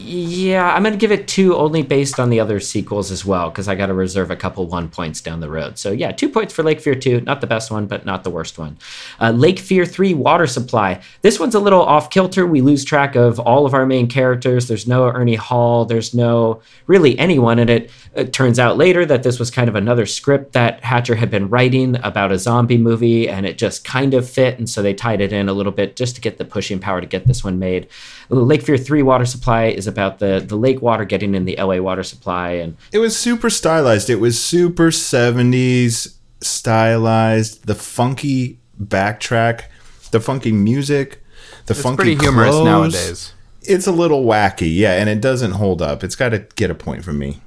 Yeah, 0.00 0.72
I'm 0.72 0.82
going 0.82 0.92
to 0.92 0.98
give 0.98 1.10
it 1.10 1.26
two 1.26 1.56
only 1.56 1.82
based 1.82 2.20
on 2.20 2.30
the 2.30 2.38
other 2.38 2.60
sequels 2.60 3.10
as 3.10 3.24
well, 3.24 3.50
because 3.50 3.66
I 3.66 3.74
got 3.74 3.86
to 3.86 3.94
reserve 3.94 4.30
a 4.30 4.36
couple 4.36 4.66
one 4.66 4.88
points 4.88 5.20
down 5.20 5.40
the 5.40 5.50
road. 5.50 5.76
So, 5.76 5.90
yeah, 5.90 6.12
two 6.12 6.28
points 6.28 6.54
for 6.54 6.62
Lake 6.62 6.80
Fear 6.80 6.94
2. 6.94 7.22
Not 7.22 7.40
the 7.40 7.48
best 7.48 7.70
one, 7.70 7.86
but 7.86 8.06
not 8.06 8.22
the 8.22 8.30
worst 8.30 8.58
one. 8.58 8.78
Uh, 9.20 9.32
Lake 9.32 9.58
Fear 9.58 9.84
3 9.84 10.14
Water 10.14 10.46
Supply. 10.46 11.00
This 11.22 11.40
one's 11.40 11.56
a 11.56 11.60
little 11.60 11.82
off 11.82 12.10
kilter. 12.10 12.46
We 12.46 12.60
lose 12.60 12.84
track 12.84 13.16
of 13.16 13.40
all 13.40 13.66
of 13.66 13.74
our 13.74 13.86
main 13.86 14.06
characters. 14.06 14.68
There's 14.68 14.86
no 14.86 15.08
Ernie 15.08 15.34
Hall. 15.34 15.84
There's 15.84 16.14
no 16.14 16.62
really 16.86 17.18
anyone 17.18 17.58
in 17.58 17.68
it. 17.68 17.90
It 18.14 18.32
turns 18.32 18.60
out 18.60 18.76
later 18.76 19.04
that 19.04 19.24
this 19.24 19.40
was 19.40 19.50
kind 19.50 19.68
of 19.68 19.74
another 19.74 20.06
script 20.06 20.52
that 20.52 20.84
Hatcher 20.84 21.16
had 21.16 21.30
been 21.30 21.48
writing 21.48 21.96
about 22.04 22.30
a 22.30 22.38
zombie 22.38 22.78
movie, 22.78 23.28
and 23.28 23.44
it 23.44 23.58
just 23.58 23.84
kind 23.84 24.14
of 24.14 24.28
fit. 24.28 24.58
And 24.58 24.70
so 24.70 24.80
they 24.80 24.94
tied 24.94 25.20
it 25.20 25.32
in 25.32 25.48
a 25.48 25.52
little 25.52 25.72
bit 25.72 25.96
just 25.96 26.14
to 26.14 26.20
get 26.20 26.38
the 26.38 26.44
pushing 26.44 26.78
power 26.78 27.00
to 27.00 27.06
get 27.06 27.26
this 27.26 27.42
one 27.42 27.58
made. 27.58 27.88
Lake 28.28 28.62
Fear 28.62 28.78
3 28.78 29.02
Water 29.02 29.24
Supply 29.24 29.64
is 29.64 29.87
about 29.88 30.18
the, 30.18 30.44
the 30.46 30.56
lake 30.56 30.80
water 30.82 31.04
getting 31.04 31.34
in 31.34 31.44
the 31.44 31.56
LA 31.56 31.78
water 31.78 32.02
supply. 32.02 32.50
And 32.50 32.76
It 32.92 32.98
was 32.98 33.16
super 33.18 33.50
stylized. 33.50 34.08
It 34.10 34.20
was 34.20 34.40
super 34.42 34.88
70s 34.90 36.14
stylized. 36.40 37.66
The 37.66 37.74
funky 37.74 38.58
backtrack, 38.80 39.64
the 40.10 40.20
funky 40.20 40.52
music, 40.52 41.22
the 41.66 41.72
It's 41.74 41.82
funky 41.82 41.96
pretty 41.96 42.14
humorous 42.16 42.50
clothes. 42.50 42.64
nowadays. 42.64 43.32
It's 43.62 43.86
a 43.86 43.92
little 43.92 44.24
wacky, 44.24 44.74
yeah, 44.74 44.92
and 44.94 45.08
it 45.10 45.20
doesn't 45.20 45.52
hold 45.52 45.82
up. 45.82 46.02
It's 46.04 46.16
got 46.16 46.30
to 46.30 46.46
get 46.56 46.70
a 46.70 46.74
point 46.74 47.04
from 47.04 47.18
me. 47.18 47.40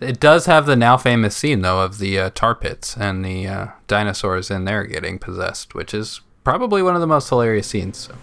It 0.00 0.18
does 0.20 0.46
have 0.46 0.64
the 0.66 0.76
now 0.76 0.96
famous 0.96 1.36
scene 1.36 1.60
though 1.60 1.80
of 1.82 1.98
the 1.98 2.18
uh, 2.18 2.30
tar 2.30 2.54
pits 2.54 2.96
and 2.96 3.22
the 3.24 3.46
uh, 3.46 3.66
dinosaurs 3.86 4.50
in 4.50 4.64
there 4.64 4.84
getting 4.84 5.18
possessed, 5.18 5.74
which 5.74 5.92
is 5.92 6.20
probably 6.44 6.82
one 6.82 6.94
of 6.94 7.00
the 7.02 7.06
most 7.06 7.28
hilarious 7.28 7.66
scenes. 7.66 7.98
So. 7.98 8.14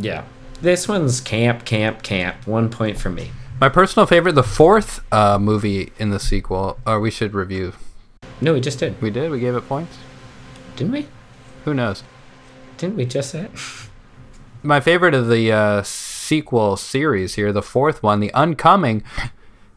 yeah, 0.00 0.24
this 0.60 0.88
one's 0.88 1.20
camp, 1.20 1.64
camp, 1.64 2.02
camp. 2.02 2.46
One 2.46 2.68
point 2.70 2.98
for 2.98 3.10
me. 3.10 3.30
My 3.60 3.68
personal 3.68 4.06
favorite, 4.06 4.34
the 4.34 4.42
fourth 4.42 5.00
uh, 5.12 5.38
movie 5.38 5.92
in 5.98 6.10
the 6.10 6.20
sequel, 6.20 6.78
or 6.86 7.00
we 7.00 7.10
should 7.10 7.34
review. 7.34 7.74
No, 8.40 8.54
we 8.54 8.60
just 8.60 8.78
did. 8.78 9.00
We 9.02 9.10
did. 9.10 9.30
We 9.30 9.40
gave 9.40 9.54
it 9.54 9.68
points. 9.68 9.98
Didn't 10.76 10.92
we? 10.92 11.06
Who 11.64 11.74
knows? 11.74 12.04
Didn't 12.76 12.96
we 12.96 13.04
just 13.04 13.30
say 13.30 13.42
it? 13.42 13.50
My 14.62 14.80
favorite 14.80 15.14
of 15.14 15.28
the 15.28 15.52
uh, 15.52 15.82
sequel 15.82 16.76
series 16.76 17.34
here, 17.34 17.52
the 17.52 17.62
fourth 17.62 18.02
one, 18.02 18.20
the 18.20 18.30
Uncoming. 18.34 19.02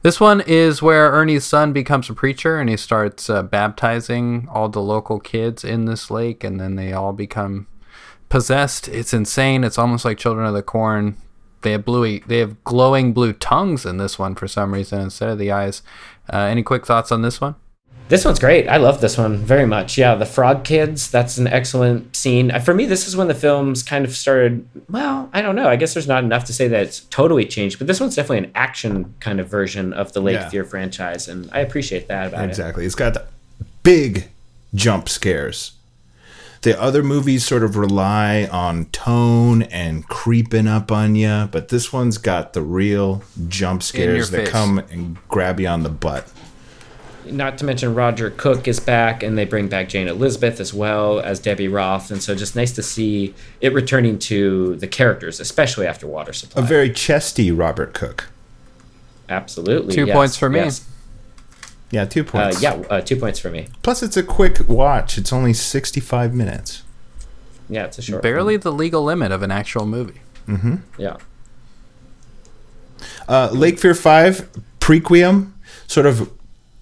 This 0.04 0.20
one 0.20 0.42
is 0.42 0.82
where 0.82 1.12
Ernie's 1.12 1.46
son 1.46 1.74
becomes 1.74 2.10
a 2.10 2.14
preacher 2.16 2.60
and 2.60 2.70
he 2.70 2.78
starts 2.78 3.30
uh, 3.30 3.44
baptizing 3.44 4.48
all 4.52 4.68
the 4.68 4.82
local 4.82 5.20
kids 5.20 5.64
in 5.64 5.86
this 5.86 6.10
lake, 6.10 6.44
and 6.44 6.60
then 6.60 6.76
they 6.76 6.94
all 6.94 7.14
become 7.14 7.68
possessed. 8.32 8.88
It's 8.88 9.14
insane. 9.14 9.64
It's 9.64 9.78
almost 9.78 10.04
like 10.06 10.18
Children 10.18 10.48
of 10.48 10.54
the 10.56 10.64
Corn. 10.64 11.18
They 11.62 11.74
have 11.74 11.86
bluey, 11.86 12.24
they 12.26 12.40
have 12.40 12.64
glowing 12.64 13.14
blue 13.14 13.34
tongues 13.34 13.86
in 13.86 13.98
this 13.98 14.18
one 14.18 14.34
for 14.34 14.48
some 14.48 14.74
reason 14.74 15.00
instead 15.00 15.30
of 15.30 15.38
the 15.38 15.52
eyes. 15.52 15.84
Uh, 16.34 16.38
any 16.38 16.64
quick 16.64 16.88
thoughts 16.88 17.12
on 17.12 17.22
this 17.22 17.40
one? 17.40 17.54
This 18.10 18.26
one's 18.26 18.40
great. 18.40 18.68
I 18.68 18.78
love 18.78 19.00
this 19.00 19.18
one 19.18 19.38
very 19.38 19.66
much. 19.66 19.98
Yeah, 19.98 20.16
the 20.16 20.26
Frog 20.26 20.64
Kids, 20.66 21.10
that's 21.10 21.38
an 21.38 21.48
excellent 21.48 22.16
scene. 22.16 22.52
Uh, 22.52 22.60
For 22.60 22.74
me, 22.74 22.86
this 22.86 23.08
is 23.08 23.16
when 23.16 23.28
the 23.28 23.36
films 23.36 23.84
kind 23.84 24.04
of 24.04 24.16
started. 24.16 24.68
Well, 24.90 25.30
I 25.34 25.42
don't 25.42 25.56
know. 25.56 25.68
I 25.70 25.76
guess 25.78 25.94
there's 25.94 26.08
not 26.08 26.24
enough 26.24 26.44
to 26.46 26.54
say 26.54 26.68
that 26.68 26.82
it's 26.82 27.02
totally 27.02 27.46
changed, 27.46 27.78
but 27.78 27.88
this 27.88 28.00
one's 28.02 28.16
definitely 28.16 28.48
an 28.48 28.52
action 28.56 29.14
kind 29.20 29.40
of 29.40 29.48
version 29.48 29.94
of 29.94 30.12
the 30.14 30.20
Lake 30.20 30.34
Yeah. 30.36 30.50
Fear 30.50 30.64
franchise, 30.66 31.28
and 31.28 31.48
I 31.54 31.60
appreciate 31.60 32.08
that 32.08 32.28
about 32.28 32.44
it. 32.46 32.50
Exactly. 32.50 32.86
It's 32.86 32.96
got 32.96 33.16
big 33.84 34.30
jump 34.74 35.08
scares. 35.08 35.74
The 36.62 36.80
other 36.80 37.02
movies 37.02 37.44
sort 37.44 37.64
of 37.64 37.76
rely 37.76 38.48
on 38.52 38.86
tone 38.86 39.64
and 39.64 40.08
creeping 40.08 40.68
up 40.68 40.92
on 40.92 41.16
you, 41.16 41.50
but 41.52 41.70
this 41.70 41.92
one's 41.92 42.20
got 42.20 42.54
the 42.54 42.62
real 42.62 43.24
jump 43.48 43.82
scares 43.82 44.30
that 44.30 44.42
face. 44.42 44.50
come 44.50 44.78
and 44.78 45.18
grab 45.28 45.60
you 45.60 45.68
on 45.68 45.82
the 45.82 45.90
butt. 45.90 46.32
Not 47.26 47.58
to 47.60 47.66
mention 47.66 47.96
Roger 47.96 48.30
Cook 48.30 48.68
is 48.68 48.80
back, 48.80 49.24
and 49.24 49.38
they 49.38 49.46
bring 49.46 49.70
back 49.70 49.90
Jane 49.90 50.08
Elizabeth 50.08 50.60
as 50.60 50.72
well 50.72 51.20
as 51.20 51.40
Debbie 51.40 51.68
Roth, 51.68 52.12
and 52.12 52.22
so 52.22 52.36
just 52.36 52.56
nice 52.56 52.72
to 52.74 52.84
see 52.84 53.34
it 53.60 53.74
returning 53.74 54.20
to 54.20 54.76
the 54.76 54.88
characters, 54.88 55.40
especially 55.40 55.88
after 55.88 56.06
Water 56.06 56.34
Supply. 56.34 56.62
A 56.62 56.66
very 56.66 56.92
chesty 56.92 57.52
Robert 57.52 57.94
Cook. 57.94 58.30
Absolutely. 59.30 59.96
Two 59.96 60.06
yes, 60.06 60.16
points 60.16 60.36
for 60.36 60.50
me. 60.50 60.60
yes. 60.60 60.88
Yeah, 61.92 62.06
two 62.06 62.22
Uh, 62.22 62.24
points. 62.24 62.62
yeah, 62.62 62.82
uh, 62.90 63.02
two 63.02 63.18
points 63.18 63.38
for 63.40 63.50
me. 63.50 63.68
Plus, 63.84 64.02
it's 64.02 64.16
a 64.18 64.24
quick 64.24 64.68
watch. 64.68 65.18
It's 65.18 65.34
only 65.34 65.54
65 65.54 66.34
minutes. 66.34 66.84
Yeah, 67.70 67.86
it's 67.86 67.98
a 68.00 68.02
short. 68.02 68.22
Barely 68.24 68.58
the 68.58 68.72
legal 68.72 69.04
limit 69.04 69.32
of 69.32 69.42
an 69.44 69.52
actual 69.52 69.86
movie. 69.86 70.22
one. 70.46 70.84
Yeah. 70.98 71.18
Uh, 73.28 73.50
Lake 73.52 73.80
Fear 73.80 73.94
5 73.96 74.50
Prequiem 74.80 75.54
sort 75.88 76.06
of 76.06 76.32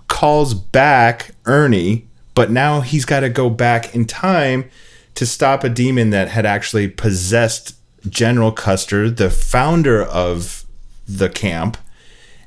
calls 0.07 0.53
back 0.53 1.31
Ernie, 1.45 2.07
but 2.35 2.49
now 2.51 2.81
he's 2.81 3.05
got 3.05 3.19
to 3.21 3.29
go 3.29 3.49
back 3.49 3.93
in 3.95 4.05
time 4.05 4.69
to 5.15 5.25
stop 5.25 5.63
a 5.63 5.69
demon 5.69 6.09
that 6.11 6.29
had 6.29 6.45
actually 6.45 6.87
possessed 6.87 7.75
General 8.07 8.51
Custer, 8.51 9.09
the 9.09 9.29
founder 9.29 10.01
of 10.03 10.65
the 11.07 11.29
camp. 11.29 11.77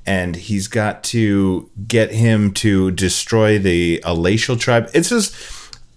And 0.04 0.34
he's 0.34 0.66
got 0.68 1.04
to 1.04 1.70
get 1.86 2.10
him 2.10 2.52
to 2.54 2.90
destroy 2.90 3.58
the 3.58 4.00
Alacial 4.04 4.58
tribe. 4.58 4.90
It's 4.92 5.10
just 5.10 5.34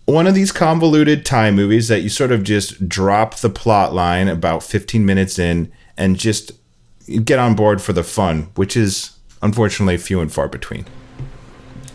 one 0.05 0.27
of 0.27 0.35
these 0.35 0.51
convoluted 0.51 1.25
time 1.25 1.55
movies 1.55 1.87
that 1.87 2.01
you 2.01 2.09
sort 2.09 2.31
of 2.31 2.43
just 2.43 2.87
drop 2.87 3.37
the 3.37 3.49
plot 3.49 3.93
line 3.93 4.27
about 4.27 4.61
15 4.61 5.03
minutes 5.05 5.39
in 5.39 5.71
and 5.97 6.17
just 6.17 6.51
get 7.23 7.39
on 7.39 7.55
board 7.55 7.81
for 7.81 7.93
the 7.93 8.03
fun, 8.03 8.49
which 8.55 8.77
is 8.77 9.17
unfortunately 9.41 9.97
few 9.97 10.21
and 10.21 10.31
far 10.31 10.47
between. 10.47 10.85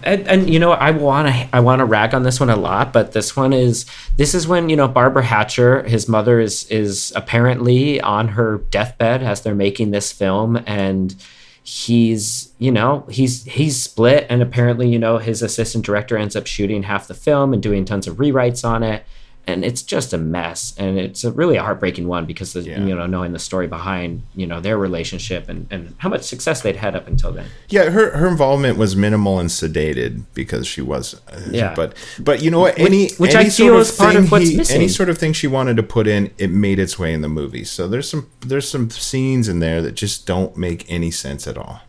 and, 0.02 0.26
and 0.28 0.50
you 0.50 0.58
know 0.58 0.72
I 0.72 0.90
want 0.90 1.28
to 1.28 1.48
I 1.52 1.60
want 1.60 1.80
to 1.80 1.84
rag 1.84 2.14
on 2.14 2.22
this 2.22 2.40
one 2.40 2.50
a 2.50 2.56
lot, 2.56 2.92
but 2.92 3.12
this 3.12 3.36
one 3.36 3.52
is 3.52 3.86
this 4.16 4.34
is 4.34 4.48
when 4.48 4.68
you 4.68 4.76
know 4.76 4.88
Barbara 4.88 5.24
Hatcher, 5.24 5.82
his 5.84 6.08
mother 6.08 6.40
is 6.40 6.64
is 6.70 7.12
apparently 7.14 8.00
on 8.00 8.28
her 8.28 8.58
deathbed 8.70 9.22
as 9.22 9.42
they're 9.42 9.54
making 9.54 9.90
this 9.90 10.12
film, 10.12 10.62
and 10.66 11.14
he's 11.62 12.52
you 12.58 12.72
know 12.72 13.04
he's 13.10 13.44
he's 13.44 13.80
split, 13.80 14.26
and 14.28 14.42
apparently 14.42 14.88
you 14.88 14.98
know 14.98 15.18
his 15.18 15.42
assistant 15.42 15.84
director 15.84 16.16
ends 16.16 16.36
up 16.36 16.46
shooting 16.46 16.84
half 16.84 17.06
the 17.06 17.14
film 17.14 17.52
and 17.52 17.62
doing 17.62 17.84
tons 17.84 18.06
of 18.06 18.16
rewrites 18.16 18.64
on 18.64 18.82
it. 18.82 19.04
And 19.46 19.64
it's 19.64 19.83
just 19.83 20.12
a 20.12 20.18
mess, 20.18 20.74
and 20.79 20.96
it's 20.98 21.24
a 21.24 21.33
really 21.33 21.57
a 21.57 21.62
heartbreaking 21.62 22.07
one 22.07 22.24
because 22.24 22.53
the, 22.53 22.61
Yeah. 22.61 22.85
you 22.85 22.94
know 22.94 23.07
knowing 23.07 23.33
the 23.33 23.38
story 23.40 23.66
behind 23.66 24.22
you 24.37 24.46
know 24.46 24.61
their 24.61 24.79
relationship 24.79 25.48
and, 25.48 25.66
and 25.70 25.94
how 25.98 26.09
much 26.09 26.22
success 26.22 26.61
they'd 26.61 26.76
had 26.76 26.94
up 26.94 27.09
until 27.09 27.33
then. 27.33 27.46
Yeah, 27.68 27.90
her 27.90 28.16
her 28.16 28.29
involvement 28.29 28.79
was 28.79 28.94
minimal 28.94 29.40
and 29.40 29.48
sedated 29.48 30.22
because 30.35 30.66
she 30.68 30.83
was. 30.83 31.14
uh, 31.33 31.40
Yeah. 31.50 31.74
but 31.74 31.96
but 32.20 32.42
you 32.42 32.50
know 32.50 32.61
what? 32.61 32.79
Any 32.79 33.11
which 33.14 33.35
any 33.35 33.46
I 33.46 33.48
sort 33.48 33.66
feel 33.66 33.74
of 33.76 33.81
is 33.81 33.96
part 33.96 34.14
of 34.14 34.31
what's 34.31 34.50
he- 34.50 34.57
missing. 34.57 34.76
Any 34.76 34.88
sort 34.88 35.09
of 35.09 35.18
thing 35.18 35.33
she 35.33 35.48
wanted 35.48 35.76
to 35.79 35.83
put 35.83 36.07
in, 36.07 36.31
it 36.38 36.50
made 36.50 36.79
its 36.79 36.98
way 36.98 37.12
in 37.12 37.22
the 37.22 37.29
movie. 37.29 37.64
So 37.64 37.88
there's 37.88 38.09
some 38.09 38.29
there's 38.46 38.68
some 38.68 38.88
scenes 38.90 39.48
in 39.48 39.59
there 39.59 39.83
that 39.83 39.92
just 39.96 40.26
don't 40.26 40.57
make 40.57 40.85
any 40.88 41.11
sense 41.11 41.48
at 41.48 41.57
all. 41.59 41.81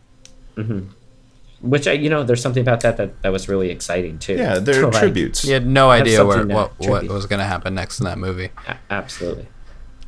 Which 1.62 1.86
I, 1.88 1.92
you 1.92 2.10
know, 2.10 2.22
there's 2.24 2.42
something 2.42 2.60
about 2.60 2.80
that 2.80 2.96
that, 2.98 3.22
that 3.22 3.30
was 3.32 3.48
really 3.48 3.70
exciting 3.70 4.18
too. 4.18 4.34
Yeah, 4.34 4.58
they're 4.58 4.82
Like, 4.90 4.92
tributes. 5.00 5.44
You 5.44 5.54
had 5.54 5.66
no 5.66 5.90
idea 5.90 6.24
where, 6.24 6.38
something 6.38 6.48
to 6.50 6.54
what, 6.54 6.72
what 6.80 7.08
was 7.08 7.26
going 7.26 7.38
to 7.40 7.46
happen 7.46 7.74
next 7.74 8.00
in 8.00 8.04
that 8.04 8.18
movie. 8.18 8.50
a- 8.68 8.76
absolutely. 8.90 9.46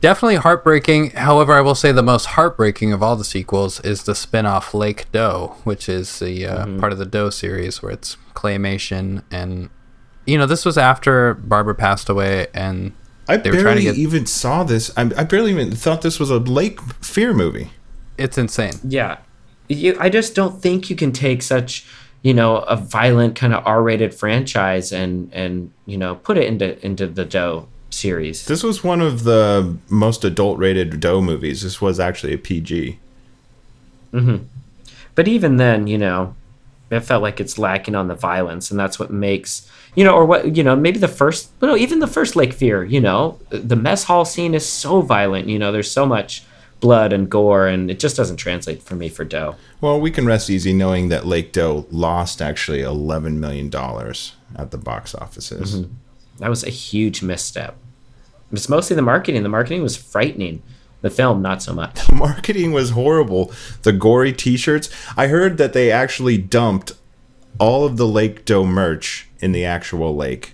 Definitely 0.00 0.36
heartbreaking. 0.36 1.10
However, 1.12 1.54
I 1.54 1.62
will 1.62 1.74
say 1.74 1.90
the 1.90 2.02
most 2.02 2.26
heartbreaking 2.26 2.92
of 2.92 3.02
all 3.02 3.16
the 3.16 3.24
sequels 3.24 3.80
is 3.80 4.02
the 4.02 4.14
spin-off 4.14 4.74
Lake 4.74 5.10
Doe, 5.12 5.56
which 5.64 5.88
is 5.88 6.18
the 6.18 6.44
uh, 6.46 6.66
Mm-hmm. 6.66 6.80
part 6.80 6.92
of 6.92 6.98
the 6.98 7.06
Doe 7.06 7.30
series 7.30 7.82
where 7.82 7.92
it's 7.92 8.16
claymation 8.34 9.22
and 9.30 9.70
you 10.26 10.36
know, 10.38 10.46
this 10.46 10.64
was 10.64 10.76
after 10.78 11.34
Barbara 11.34 11.74
passed 11.74 12.08
away 12.08 12.46
and 12.54 12.92
I 13.28 13.36
They 13.38 13.50
were 13.50 13.60
trying 13.60 13.76
to 13.76 13.82
barely 13.82 13.84
get- 13.84 13.96
even 13.96 14.26
saw 14.26 14.64
this. 14.64 14.90
I, 14.96 15.02
I 15.16 15.24
barely 15.24 15.50
even 15.52 15.70
thought 15.72 16.02
this 16.02 16.18
was 16.20 16.30
a 16.30 16.38
Lake 16.38 16.80
Fear 17.02 17.32
movie. 17.34 17.70
It's 18.18 18.36
insane. 18.38 18.74
Yeah. 18.84 19.18
You, 19.68 19.96
I 19.98 20.08
just 20.08 20.34
don't 20.34 20.60
think 20.60 20.90
you 20.90 20.96
can 20.96 21.12
take 21.12 21.42
such, 21.42 21.86
you 22.22 22.34
know, 22.34 22.58
a 22.58 22.76
violent 22.76 23.34
kind 23.34 23.54
of 23.54 23.66
R-rated 23.66 24.14
franchise 24.14 24.92
and 24.92 25.32
and 25.32 25.72
you 25.86 25.96
know 25.96 26.16
put 26.16 26.36
it 26.36 26.46
into 26.46 26.84
into 26.84 27.06
the 27.06 27.24
Doe 27.24 27.68
series. 27.90 28.46
This 28.46 28.62
was 28.62 28.84
one 28.84 29.00
of 29.00 29.24
the 29.24 29.76
most 29.88 30.24
adult-rated 30.24 31.00
Doe 31.00 31.20
movies. 31.20 31.62
This 31.62 31.80
was 31.80 31.98
actually 32.00 32.34
a 32.34 32.38
PG. 32.38 32.98
Mm-hmm. 34.12 34.44
But 35.14 35.28
even 35.28 35.56
then, 35.56 35.86
you 35.86 35.96
know, 35.96 36.34
it 36.90 37.00
felt 37.00 37.22
like 37.22 37.40
it's 37.40 37.58
lacking 37.58 37.94
on 37.94 38.08
the 38.08 38.14
violence, 38.14 38.70
and 38.70 38.78
that's 38.78 38.98
what 38.98 39.10
makes 39.10 39.70
you 39.94 40.04
know, 40.04 40.14
or 40.14 40.24
what 40.24 40.56
you 40.56 40.62
know, 40.62 40.74
maybe 40.74 40.98
the 40.98 41.08
first, 41.08 41.50
no, 41.62 41.76
even 41.76 42.00
the 42.00 42.06
first 42.06 42.36
Lake 42.36 42.52
Fear, 42.52 42.84
you 42.84 43.00
know, 43.00 43.38
the 43.50 43.76
mess 43.76 44.04
hall 44.04 44.24
scene 44.24 44.54
is 44.54 44.66
so 44.66 45.00
violent. 45.00 45.48
You 45.48 45.58
know, 45.58 45.72
there's 45.72 45.90
so 45.90 46.04
much 46.04 46.42
blood 46.84 47.14
and 47.14 47.30
gore, 47.30 47.66
and 47.66 47.90
it 47.90 47.98
just 47.98 48.14
doesn't 48.14 48.36
translate 48.36 48.82
for 48.82 48.94
me 48.94 49.08
for 49.08 49.24
Doe. 49.24 49.56
Well, 49.80 49.98
we 49.98 50.10
can 50.10 50.26
rest 50.26 50.50
easy 50.50 50.74
knowing 50.74 51.08
that 51.08 51.24
Lake 51.26 51.50
Doe 51.50 51.86
lost 51.90 52.42
actually 52.42 52.82
eleven 52.82 53.40
million 53.40 53.70
dollars 53.70 54.34
at 54.54 54.70
the 54.70 54.76
box 54.76 55.14
offices. 55.14 55.76
Mm-hmm. 55.80 55.92
That 56.40 56.50
was 56.50 56.62
a 56.62 56.68
huge 56.68 57.22
misstep. 57.22 57.74
It's 58.52 58.68
mostly 58.68 58.94
the 58.96 59.02
marketing. 59.02 59.42
The 59.42 59.48
marketing 59.48 59.82
was 59.82 59.96
frightening. 59.96 60.62
The 61.00 61.08
film, 61.08 61.40
not 61.40 61.62
so 61.62 61.72
much. 61.72 62.06
The 62.06 62.14
marketing 62.28 62.72
was 62.72 62.90
horrible. 62.90 63.50
The 63.82 63.92
gory 63.92 64.32
T-shirts. 64.34 64.90
I 65.16 65.28
heard 65.28 65.56
that 65.56 65.72
they 65.72 65.90
actually 65.90 66.36
dumped 66.36 66.92
all 67.58 67.86
of 67.86 67.96
the 67.96 68.06
Lake 68.06 68.44
Doe 68.44 68.66
merch 68.66 69.26
in 69.40 69.52
the 69.52 69.64
actual 69.64 70.14
lake, 70.14 70.52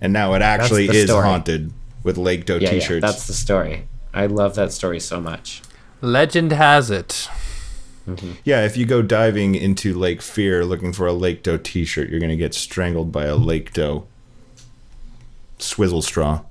and 0.00 0.10
now 0.12 0.32
it 0.32 0.40
actually 0.42 0.88
is 0.88 1.08
story. 1.10 1.26
haunted 1.26 1.72
with 2.02 2.16
Lake 2.16 2.46
Doe 2.46 2.56
Yeah, 2.56 2.62
yeah, 2.70 2.70
T-shirts. 2.80 3.02
that's 3.02 3.26
the 3.26 3.32
story. 3.34 3.86
I 4.14 4.26
love 4.26 4.54
that 4.54 4.72
story 4.72 5.00
so 5.00 5.20
much. 5.20 5.60
Legend 6.00 6.52
has 6.52 6.90
it. 6.90 7.28
Mm-hmm. 8.06 8.32
Yeah, 8.44 8.64
if 8.64 8.76
you 8.76 8.86
go 8.86 9.02
diving 9.02 9.54
into 9.54 9.94
Lake 9.94 10.22
Fear 10.22 10.64
looking 10.64 10.92
for 10.92 11.06
a 11.06 11.12
Lake 11.12 11.42
Doe 11.42 11.56
t-shirt, 11.56 12.10
you're 12.10 12.20
going 12.20 12.30
to 12.30 12.36
get 12.36 12.54
strangled 12.54 13.10
by 13.10 13.24
a 13.24 13.36
Lake 13.36 13.72
Doe 13.72 14.06
swizzle 15.58 16.02
straw. 16.02 16.42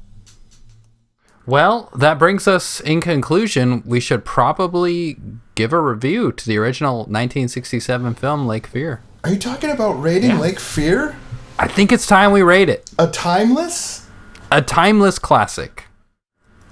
Well, 1.46 1.90
that 1.96 2.18
brings 2.18 2.48
us 2.48 2.80
in 2.80 3.02
conclusion. 3.02 3.84
We 3.86 4.00
should 4.00 4.26
probably 4.26 5.18
give 5.56 5.74
a 5.74 5.80
review 5.80 6.32
to 6.32 6.46
the 6.46 6.58
original 6.58 7.00
1967 7.00 8.16
film 8.16 8.48
Lake 8.48 8.66
Fear. 8.68 9.02
Are 9.24 9.32
you 9.32 9.40
talking 9.40 9.70
about 9.70 9.94
rating 9.94 10.40
Lake 10.40 10.60
Fear? 10.60 11.16
I 11.60 11.68
think 11.68 11.92
it's 11.92 12.08
time 12.08 12.32
we 12.32 12.42
rate 12.42 12.70
it. 12.70 12.90
A 12.98 13.08
timeless? 13.08 14.08
A 14.52 14.62
timeless 14.62 15.20
classic. 15.20 15.86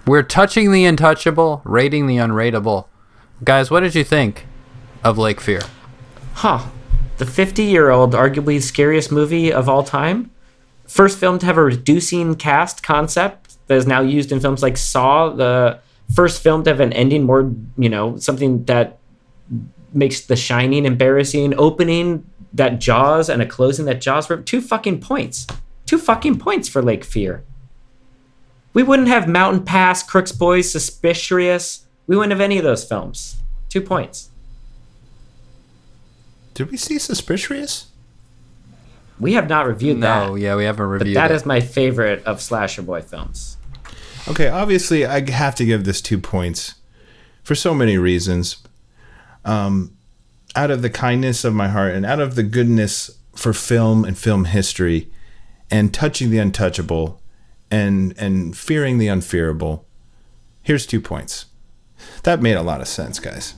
We're 0.08 0.24
touching 0.24 0.72
the 0.72 0.86
untouchable, 0.86 1.62
rating 1.64 2.08
the 2.08 2.18
unrateable. 2.18 2.88
Guys, 3.44 3.70
what 3.70 3.82
did 3.82 3.94
you 3.94 4.04
think 4.04 4.46
of 5.04 5.18
Lake 5.18 5.40
Fear? 5.40 5.62
Huh. 6.34 6.68
The 7.18 7.26
50 7.26 7.64
year 7.64 7.92
old, 7.92 8.14
arguably 8.14 8.62
scariest 8.62 9.12
movie 9.12 9.54
of 9.54 9.70
all 9.70 9.84
time. 9.84 10.32
First 10.88 11.20
film 11.20 11.38
to 11.40 11.46
have 11.46 11.58
a 11.58 11.64
reducing 11.64 12.36
cast 12.36 12.82
concept 12.82 13.58
that 13.68 13.76
is 13.78 13.86
now 13.86 14.02
used 14.02 14.32
in 14.32 14.40
films 14.40 14.64
like 14.64 14.76
Saw. 14.76 15.30
The 15.30 15.80
first 16.14 16.42
film 16.42 16.64
to 16.64 16.72
have 16.72 16.80
an 16.80 16.94
ending 16.94 17.24
more, 17.24 17.52
you 17.78 17.90
know, 17.90 18.18
something 18.18 18.66
that 18.66 18.98
makes 19.94 20.22
The 20.22 20.36
Shining 20.36 20.86
embarrassing. 20.86 21.54
Opening 21.58 22.26
that 22.54 22.80
Jaws 22.80 23.30
and 23.30 23.42
a 23.42 23.46
closing 23.46 23.86
that 23.86 24.02
Jaws 24.02 24.30
two 24.46 24.62
fucking 24.62 25.00
points. 25.00 25.46
Two 25.86 26.00
fucking 26.00 26.40
points 26.40 26.68
for 26.68 26.82
Lake 26.82 27.04
Fear. 27.04 27.44
We 28.74 28.84
wouldn't 28.84 29.10
have 29.10 29.28
Mountain 29.28 29.66
Pass, 29.66 30.02
Crooks 30.04 30.32
Boys, 30.32 30.72
Suspicious. 30.72 31.86
We 32.08 32.16
wouldn't 32.16 32.32
have 32.32 32.42
any 32.42 32.58
of 32.58 32.64
those 32.64 32.84
films. 32.84 33.38
Two 33.70 33.82
points. 33.82 34.30
Did 36.54 36.72
we 36.72 36.78
see 36.78 37.00
Suspicious? 37.00 37.88
We 39.20 39.34
have 39.34 39.48
not 39.48 39.68
reviewed 39.68 40.02
that. 40.02 40.28
No, 40.28 40.36
yeah, 40.36 40.56
we 40.56 40.64
haven't 40.66 40.86
But 40.86 40.90
reviewed 40.92 41.16
that 41.18 41.32
it. 41.32 41.36
is 41.36 41.46
my 41.46 41.60
favorite 41.60 42.24
of 42.26 42.42
slasher 42.42 42.82
boy 42.82 43.02
films. 43.02 43.58
Okay, 44.28 44.48
obviously 44.48 45.06
I 45.06 45.30
have 45.32 45.56
to 45.56 45.66
give 45.66 45.84
this 45.84 46.02
two 46.02 46.18
points 46.18 46.76
for 47.44 47.56
so 47.56 47.74
many 47.74 47.98
reasons. 47.98 48.58
Um, 49.46 49.96
out 50.56 50.72
of 50.72 50.82
the 50.82 50.90
kindness 50.90 51.44
of 51.44 51.54
my 51.54 51.68
heart 51.70 51.94
and 51.94 52.06
out 52.06 52.20
of 52.20 52.36
the 52.36 52.44
goodness 52.44 53.12
for 53.36 53.54
film 53.54 54.04
and 54.06 54.18
film 54.18 54.46
history, 54.46 55.10
and 55.70 55.94
touching 55.94 56.30
the 56.32 56.38
untouchable, 56.38 57.21
and 57.72 58.14
and 58.18 58.56
fearing 58.56 58.98
the 58.98 59.08
unfearable. 59.08 59.86
Here's 60.62 60.86
two 60.86 61.02
points. 61.02 61.46
That 62.24 62.42
made 62.42 62.56
a 62.56 62.62
lot 62.62 62.82
of 62.82 62.88
sense, 62.88 63.20
guys. 63.20 63.56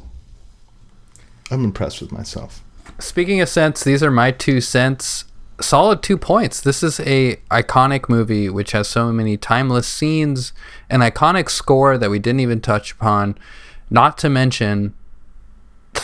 I'm 1.52 1.63
impressed 1.63 1.99
with 2.02 2.12
myself. 2.12 2.63
Speaking 2.99 3.41
of 3.41 3.49
cents, 3.49 3.84
these 3.84 4.04
are 4.04 4.12
my 4.12 4.32
two 4.32 4.62
cents. 4.62 5.26
Solid 5.60 6.02
two 6.02 6.17
points. 6.17 6.62
This 6.62 6.84
is 6.84 6.99
a 7.02 7.36
iconic 7.52 8.10
movie 8.10 8.49
which 8.49 8.71
has 8.71 8.88
so 8.88 9.12
many 9.12 9.38
timeless 9.38 9.88
scenes, 9.88 10.54
an 10.89 11.02
iconic 11.02 11.49
score 11.49 11.97
that 11.97 12.10
we 12.10 12.19
didn't 12.19 12.39
even 12.39 12.62
touch 12.62 12.93
upon, 12.93 13.38
not 13.89 14.17
to 14.19 14.30
mention 14.30 14.93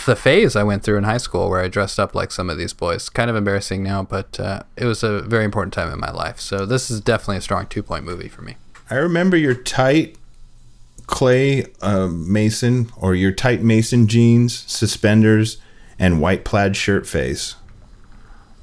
the 0.06 0.16
phase 0.16 0.56
I 0.56 0.64
went 0.64 0.84
through 0.84 0.98
in 0.98 1.04
high 1.04 1.18
school 1.18 1.50
where 1.50 1.62
I 1.62 1.68
dressed 1.68 2.00
up 2.00 2.16
like 2.16 2.32
some 2.32 2.50
of 2.50 2.58
these 2.58 2.74
boys. 2.74 3.10
Kind 3.10 3.30
of 3.30 3.36
embarrassing 3.36 3.84
now, 3.84 4.04
but 4.04 4.40
uh, 4.40 4.64
it 4.76 4.86
was 4.86 5.04
a 5.04 5.22
very 5.22 5.46
important 5.46 5.74
time 5.74 5.92
in 5.92 6.00
my 6.00 6.12
life. 6.12 6.40
So 6.40 6.66
this 6.66 6.90
is 6.90 7.02
definitely 7.02 7.38
a 7.38 7.42
strong 7.42 7.68
two 7.68 7.84
point 7.84 8.06
movie 8.06 8.28
for 8.28 8.42
me. 8.42 8.56
I 8.90 8.96
remember 8.96 9.38
your 9.38 9.54
tight 9.54 10.18
clay 11.06 11.66
uh, 11.82 12.08
mason 12.08 12.92
or 12.98 13.16
your 13.16 13.32
tight 13.32 13.62
mason 13.62 14.08
jeans, 14.08 14.58
suspenders, 14.72 15.58
and 15.98 16.22
white 16.22 16.46
plaid 16.46 16.76
shirt 16.76 17.06
face. 17.08 17.56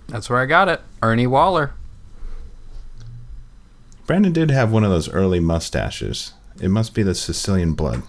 That's 0.08 0.30
where 0.30 0.38
I 0.38 0.46
got 0.46 0.68
it. 0.68 0.80
Ernie 1.02 1.26
Waller. 1.26 1.74
Brandon 4.06 4.32
did 4.32 4.52
have 4.52 4.70
one 4.70 4.84
of 4.84 4.90
those 4.90 5.08
early 5.08 5.40
mustaches. 5.40 6.32
It 6.60 6.68
must 6.68 6.94
be 6.94 7.02
the 7.02 7.14
Sicilian 7.14 7.72
blood. 7.74 8.02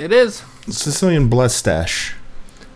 It 0.00 0.12
is. 0.12 0.42
Sicilian 0.66 1.28
blood 1.28 1.50
stash. 1.50 2.14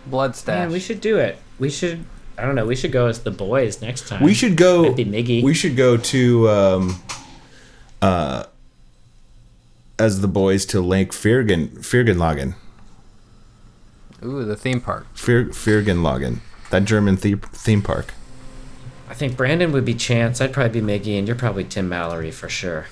Blood 0.05 0.35
stash. 0.35 0.59
Man, 0.59 0.71
we 0.71 0.79
should 0.79 1.01
do 1.01 1.17
it. 1.17 1.39
We 1.57 1.71
should. 1.71 2.05
I 2.37 2.43
don't 2.43 2.53
know. 2.53 2.67
We 2.67 2.75
should 2.75 2.91
go 2.91 3.07
as 3.07 3.23
the 3.23 3.31
boys 3.31 3.81
next 3.81 4.07
time. 4.07 4.21
We 4.21 4.35
should 4.35 4.55
go. 4.55 4.83
Maybe 4.83 5.05
Miggy. 5.05 5.43
We 5.43 5.55
should 5.55 5.75
go 5.75 5.97
to 5.97 6.49
um, 6.49 7.01
uh, 7.99 8.43
as 9.97 10.21
the 10.21 10.27
boys 10.27 10.67
to 10.67 10.81
Lake 10.81 11.11
Firgen, 11.11 11.69
Firgenlagen, 11.79 12.53
Ooh, 14.23 14.45
the 14.45 14.55
theme 14.55 14.79
park. 14.79 15.07
Fir, 15.15 15.45
Firgenlagen, 15.45 16.41
that 16.69 16.85
German 16.85 17.17
theme 17.17 17.39
theme 17.39 17.81
park. 17.81 18.13
I 19.09 19.15
think 19.15 19.35
Brandon 19.35 19.71
would 19.71 19.85
be 19.85 19.95
Chance. 19.95 20.41
I'd 20.41 20.53
probably 20.53 20.79
be 20.79 20.85
Miggy, 20.99 21.17
and 21.17 21.27
you're 21.27 21.35
probably 21.35 21.63
Tim 21.63 21.89
Mallory 21.89 22.29
for 22.29 22.49
sure. 22.49 22.85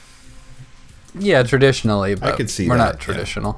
Yeah, 1.13 1.43
traditionally, 1.43 2.15
but 2.15 2.33
I 2.33 2.35
could 2.35 2.49
see 2.49 2.67
we're 2.67 2.77
that, 2.77 3.07
not 3.07 3.07
yeah. 3.07 3.53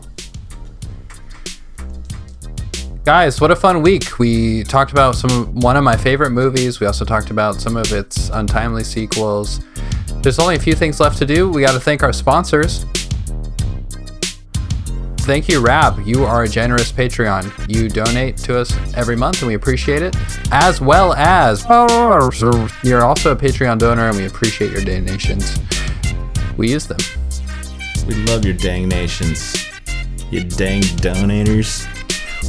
Guys, 3.06 3.40
what 3.40 3.52
a 3.52 3.56
fun 3.56 3.84
week. 3.84 4.18
We 4.18 4.64
talked 4.64 4.92
about 4.92 5.14
some 5.14 5.54
one 5.54 5.78
of 5.78 5.84
my 5.84 5.96
favorite 5.96 6.32
movies. 6.32 6.80
We 6.80 6.88
also 6.88 7.06
talked 7.06 7.30
about 7.30 7.62
some 7.62 7.78
of 7.78 7.94
its 7.94 8.30
untimely 8.30 8.84
sequels. 8.84 9.64
There's 10.24 10.40
only 10.40 10.56
a 10.56 10.60
few 10.60 10.74
things 10.74 11.00
left 11.00 11.20
to 11.20 11.26
do. 11.28 11.48
We 11.48 11.62
got 11.62 11.74
to 11.74 11.80
thank 11.80 12.02
our 12.02 12.12
sponsors. 12.12 12.84
Thank 15.20 15.48
you, 15.48 15.62
Rab. 15.62 16.00
You 16.04 16.26
are 16.26 16.46
a 16.46 16.48
generous 16.48 16.92
Patreon. 16.92 17.72
You 17.72 17.90
donate 17.90 18.38
to 18.38 18.58
us 18.58 18.76
every 18.96 19.16
month, 19.16 19.44
and 19.44 19.50
we 19.50 19.54
appreciate 19.54 20.02
it. 20.02 20.16
As 20.52 20.82
well 20.82 21.14
as 21.14 21.64
oh, 21.70 22.32
you're 22.82 23.04
also 23.04 23.34
a 23.34 23.36
Patreon 23.36 23.78
donor, 23.78 24.08
and 24.10 24.18
we 24.18 24.26
appreciate 24.26 24.72
your 24.72 24.84
donations. 24.84 25.60
We 26.58 26.72
use 26.72 26.88
them. 26.88 26.98
We 28.08 28.16
love 28.26 28.46
your 28.46 28.56
dang 28.56 28.90
nations, 28.90 29.70
you 30.32 30.44
dang 30.44 30.82
donators. 30.82 31.88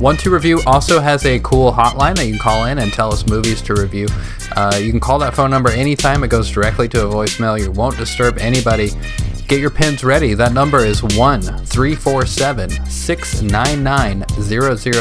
One 0.01 0.19
to 0.19 0.31
Review 0.31 0.61
also 0.67 1.01
has 1.01 1.25
a 1.25 1.39
cool 1.41 1.73
hotline 1.73 2.17
that 2.17 2.27
you 2.27 2.33
can 2.33 2.39
call 2.39 2.67
in 2.67 2.79
and 2.79 2.93
tell 2.93 3.13
us 3.15 3.27
movies 3.27 3.63
to 3.63 3.75
review. 3.75 4.09
Uh, 4.55 4.79
you 4.79 4.91
can 4.91 5.01
call 5.01 5.19
that 5.21 5.35
phone 5.35 5.51
number 5.51 5.71
anytime. 5.71 6.23
It 6.23 6.29
goes 6.29 6.51
directly 6.51 6.87
to 6.91 7.07
a 7.07 7.11
voicemail. 7.11 7.59
You 7.59 7.71
won't 7.71 7.97
disturb 7.97 8.37
anybody. 8.37 8.91
Get 9.49 9.59
your 9.59 9.71
pins 9.71 10.05
ready. 10.05 10.35
That 10.35 10.53
number 10.53 10.81
is 10.81 11.03
1 11.03 11.41
347 11.41 12.71
699 12.87 14.25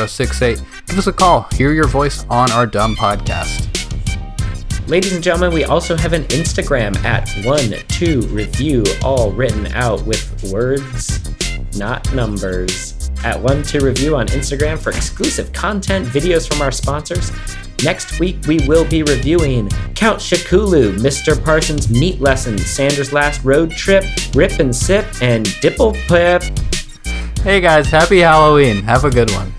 0068. 0.08 0.64
Give 0.88 0.98
us 0.98 1.08
a 1.08 1.14
call. 1.14 1.42
Hear 1.52 1.74
your 1.74 1.88
voice 1.88 2.26
on 2.30 2.50
our 2.52 2.66
dumb 2.66 2.96
podcast. 2.96 3.68
Ladies 4.88 5.14
and 5.14 5.24
gentlemen, 5.24 5.54
we 5.54 5.66
also 5.66 5.98
have 5.98 6.14
an 6.14 6.24
Instagram 6.26 6.96
at 7.04 7.28
one 7.44 7.74
two 7.90 8.22
review, 8.28 8.86
all 9.04 9.32
written 9.32 9.68
out 9.74 10.06
with 10.06 10.52
words, 10.54 11.20
not 11.78 12.14
numbers. 12.14 12.95
At 13.26 13.42
one 13.42 13.64
two 13.64 13.80
review 13.80 14.16
on 14.16 14.28
Instagram 14.28 14.78
for 14.78 14.92
exclusive 14.92 15.52
content, 15.52 16.08
videos 16.08 16.48
from 16.48 16.62
our 16.62 16.72
sponsors, 16.72 17.32
Next 17.84 18.20
week, 18.20 18.38
we 18.48 18.60
will 18.68 18.86
be 18.86 19.04
reviewing 19.04 19.68
Count 19.96 20.20
Shakulu, 20.20 20.98
Mr. 20.98 21.44
Parsons' 21.44 21.90
Meat 21.92 22.22
Lesson, 22.22 22.58
Sanders' 22.58 23.12
Last 23.12 23.44
Road 23.44 23.72
Trip, 23.72 24.06
Rip 24.34 24.60
and 24.60 24.74
Sip, 24.74 25.06
and 25.22 25.46
Dipple 25.62 25.94
Pip. 26.08 26.44
Hey 27.40 27.60
guys, 27.60 27.88
happy 27.88 28.20
Halloween. 28.20 28.82
Have 28.84 29.04
a 29.04 29.10
good 29.10 29.30
one. 29.32 29.52